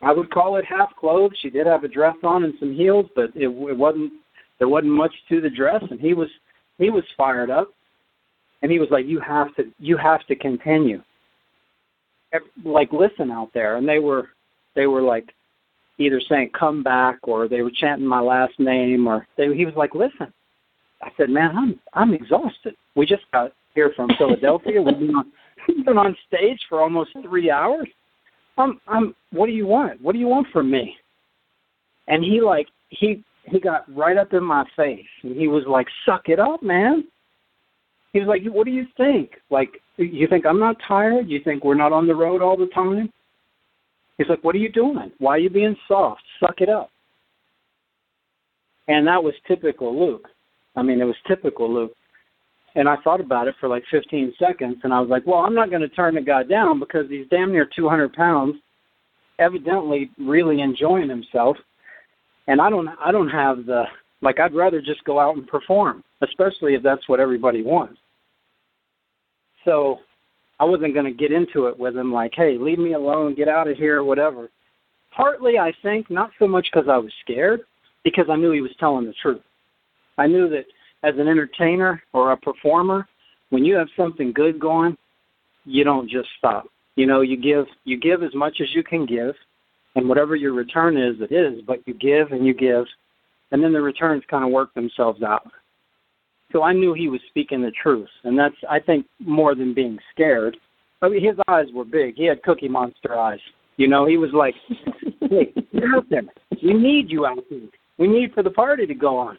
[0.01, 1.37] I would call it half clothed.
[1.41, 4.13] She did have a dress on and some heels, but it, it wasn't.
[4.59, 6.29] There wasn't much to the dress, and he was
[6.79, 7.69] he was fired up,
[8.63, 11.03] and he was like, "You have to, you have to continue."
[12.65, 14.29] Like, listen out there, and they were
[14.75, 15.33] they were like
[15.99, 19.75] either saying "come back" or they were chanting my last name, or they, he was
[19.77, 20.33] like, "Listen."
[21.03, 22.75] I said, "Man, I'm I'm exhausted.
[22.95, 24.83] We just got here from Philadelphia.
[24.83, 25.33] We've been on
[25.69, 27.89] You've been on stage for almost three hours.
[28.57, 29.15] I'm, I'm.
[29.33, 30.01] What do you want?
[30.03, 30.97] What do you want from me?
[32.09, 35.87] And he like he he got right up in my face and he was like,
[36.05, 37.05] "Suck it up, man."
[38.19, 39.41] He was like, "What do you think?
[39.49, 41.29] Like, you think I'm not tired?
[41.29, 43.13] You think we're not on the road all the time?"
[44.17, 45.13] He's like, "What are you doing?
[45.19, 46.23] Why are you being soft?
[46.41, 46.91] Suck it up."
[48.89, 50.29] And that was typical Luke.
[50.75, 51.95] I mean, it was typical Luke.
[52.75, 55.55] And I thought about it for like 15 seconds, and I was like, "Well, I'm
[55.55, 58.57] not going to turn the guy down because he's damn near 200 pounds,
[59.39, 61.57] evidently really enjoying himself."
[62.49, 63.85] And I don't, I don't have the
[64.23, 64.41] like.
[64.41, 68.01] I'd rather just go out and perform, especially if that's what everybody wants.
[69.69, 69.99] So
[70.61, 73.49] I wasn't going to get into it with him like, "Hey, leave me alone, get
[73.49, 74.49] out of here, whatever."
[75.15, 77.61] Partly, I think, not so much because I was scared,
[78.03, 79.43] because I knew he was telling the truth.
[80.17, 80.65] I knew that
[81.03, 83.07] as an entertainer or a performer,
[83.51, 84.97] when you have something good going,
[85.67, 86.67] you don't just stop.
[86.97, 89.35] You know, you give you give as much as you can give,
[89.97, 91.61] and whatever your return is, it is.
[91.67, 92.87] But you give and you give,
[93.53, 95.51] and then the returns kind of work themselves out.
[96.53, 99.99] So I knew he was speaking the truth, and that's I think more than being
[100.13, 100.57] scared.
[101.03, 102.17] I mean, his eyes were big.
[102.17, 103.41] He had Cookie Monster eyes.
[103.77, 104.55] You know, he was like,
[105.21, 106.23] "Hey, you're out there.
[106.63, 107.61] We need you out there.
[107.99, 109.39] We need for the party to go on."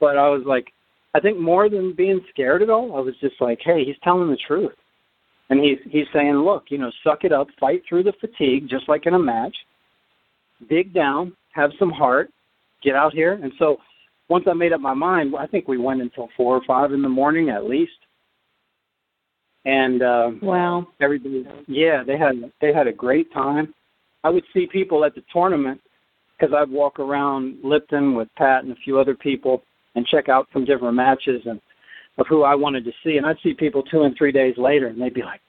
[0.00, 0.72] But I was like,
[1.14, 4.30] I think more than being scared at all, I was just like, hey, he's telling
[4.30, 4.72] the truth.
[5.50, 8.88] And he's he's saying, look, you know, suck it up, fight through the fatigue, just
[8.88, 9.56] like in a match.
[10.68, 12.30] Dig down, have some heart,
[12.84, 13.32] get out here.
[13.42, 13.78] And so,
[14.28, 17.02] once I made up my mind, I think we went until four or five in
[17.02, 17.92] the morning at least.
[19.64, 23.74] And uh, wow, everybody, yeah, they had they had a great time.
[24.24, 25.80] I would see people at the tournament
[26.38, 29.62] because I'd walk around Lipton with Pat and a few other people
[29.94, 31.60] and check out some different matches and
[32.18, 33.16] of who I wanted to see.
[33.16, 35.40] And I'd see people two and three days later, and they'd be like,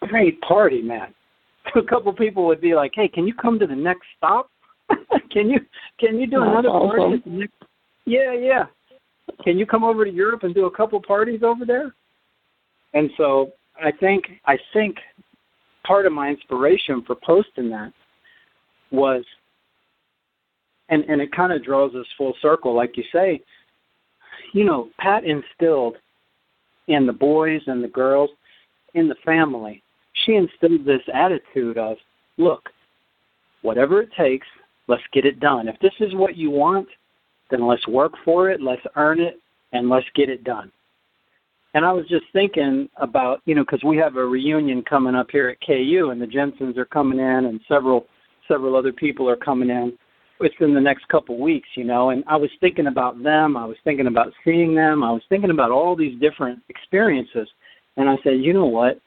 [0.00, 1.14] "Great party, man."
[1.74, 4.50] a couple people would be like, "Hey, can you come to the next stop?
[5.30, 5.60] can you
[5.98, 6.98] can you do That's another awesome.
[6.98, 7.54] party?" At the next...
[8.06, 8.64] Yeah, yeah.
[9.42, 11.94] Can you come over to Europe and do a couple parties over there?
[12.92, 13.52] And so
[13.82, 14.96] I think I think
[15.84, 17.92] part of my inspiration for posting that
[18.90, 19.24] was
[20.88, 23.40] and and it kind of draws us full circle like you say
[24.52, 25.96] you know pat instilled
[26.88, 28.30] in the boys and the girls
[28.94, 29.82] in the family
[30.24, 31.96] she instilled this attitude of
[32.38, 32.70] look
[33.62, 34.46] whatever it takes
[34.88, 36.88] let's get it done if this is what you want
[37.54, 39.40] then let's work for it let's earn it
[39.72, 40.70] and let's get it done
[41.74, 45.26] and I was just thinking about, you know, because we have a reunion coming up
[45.30, 48.06] here at KU, and the Jensens are coming in, and several
[48.46, 49.92] several other people are coming in.
[50.40, 52.10] It's in the next couple weeks, you know.
[52.10, 53.56] And I was thinking about them.
[53.56, 55.02] I was thinking about seeing them.
[55.02, 57.48] I was thinking about all these different experiences,
[57.96, 59.00] and I said, you know what?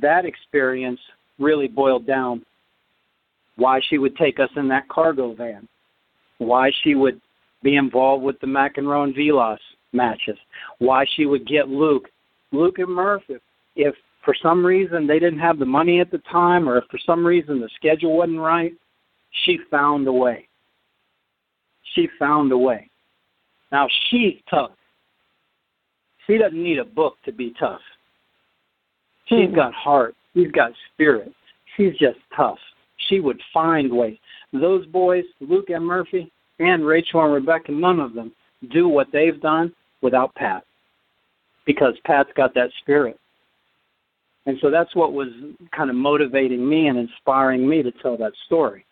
[0.00, 1.00] That experience
[1.38, 2.44] really boiled down
[3.56, 5.66] why she would take us in that cargo van,
[6.38, 7.20] why she would
[7.62, 9.60] be involved with the McEnroe and Vilas
[9.92, 10.38] matches.
[10.78, 12.08] Why she would get Luke,
[12.52, 13.22] Luke and Murph.
[13.28, 13.42] If,
[13.76, 13.94] if
[14.24, 17.26] for some reason they didn't have the money at the time, or if for some
[17.26, 18.72] reason the schedule wasn't right,
[19.44, 20.48] she found a way.
[21.94, 22.90] She found a way.
[23.72, 24.72] Now she's tough.
[26.26, 27.80] She doesn't need a book to be tough.
[29.28, 29.54] She's hmm.
[29.54, 30.14] got heart.
[30.34, 31.32] She's got spirit.
[31.76, 32.58] She's just tough.
[33.08, 34.18] She would find ways.
[34.52, 38.32] Those boys, Luke and Murphy, and Rachel and Rebecca, none of them
[38.70, 40.64] do what they've done without Pat
[41.66, 43.18] because Pat's got that spirit.
[44.46, 45.28] And so that's what was
[45.76, 48.84] kind of motivating me and inspiring me to tell that story.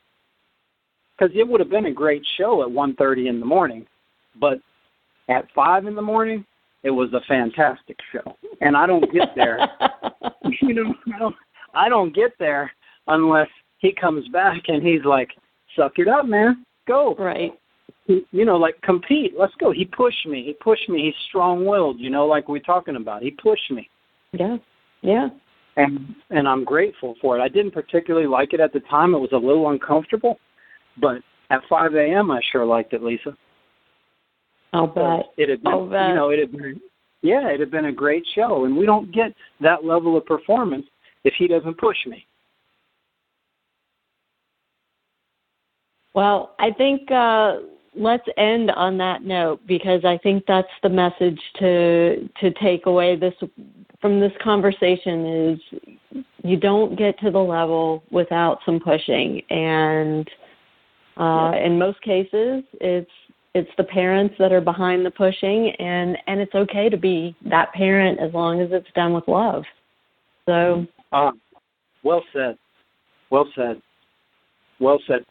[1.17, 3.87] Because it would have been a great show at 1:30 in the morning,
[4.39, 4.61] but
[5.29, 6.45] at 5 in the morning,
[6.83, 8.37] it was a fantastic show.
[8.61, 9.59] And I don't get there.
[10.61, 11.37] you know, I don't,
[11.75, 12.71] I don't get there
[13.09, 13.49] unless
[13.79, 15.31] he comes back and he's like,
[15.75, 16.67] "Suck it up, man.
[16.87, 17.53] Go." right.
[18.07, 19.35] you know, like compete.
[19.39, 19.73] Let's go.
[19.73, 20.45] He pushed me.
[20.45, 21.05] He pushed me.
[21.07, 21.99] He's strong-willed.
[21.99, 23.23] You know, like we're talking about.
[23.23, 23.89] He pushed me,
[24.33, 24.57] Yeah.
[25.03, 25.29] Yeah.
[25.77, 27.43] and and I'm grateful for it.
[27.43, 29.15] I didn't particularly like it at the time.
[29.15, 30.39] It was a little uncomfortable,
[31.01, 31.19] but
[31.51, 32.31] at 5 a.m.
[32.31, 33.37] I sure liked it, Lisa.
[34.73, 35.27] I'll bet.
[35.37, 36.09] It had been, I'll bet.
[36.09, 36.81] you know, it had been,
[37.23, 40.87] yeah, it had been a great show, and we don't get that level of performance
[41.25, 42.27] if he doesn't push me.
[46.17, 47.59] Well, I think uh,
[47.95, 53.17] let's end on that note because I think that's the message to to take away
[53.17, 53.35] this
[54.01, 59.43] from this conversation is you don't get to the level without some pushing.
[59.51, 60.27] And
[61.19, 63.11] uh, in most cases it's
[63.55, 67.75] it's the parents that are behind the pushing and and it's okay to be that
[67.75, 69.65] parent as long as it's done with love.
[70.49, 71.33] So, ah,
[72.03, 72.57] well said,
[73.31, 73.83] well said,
[74.81, 75.27] well said.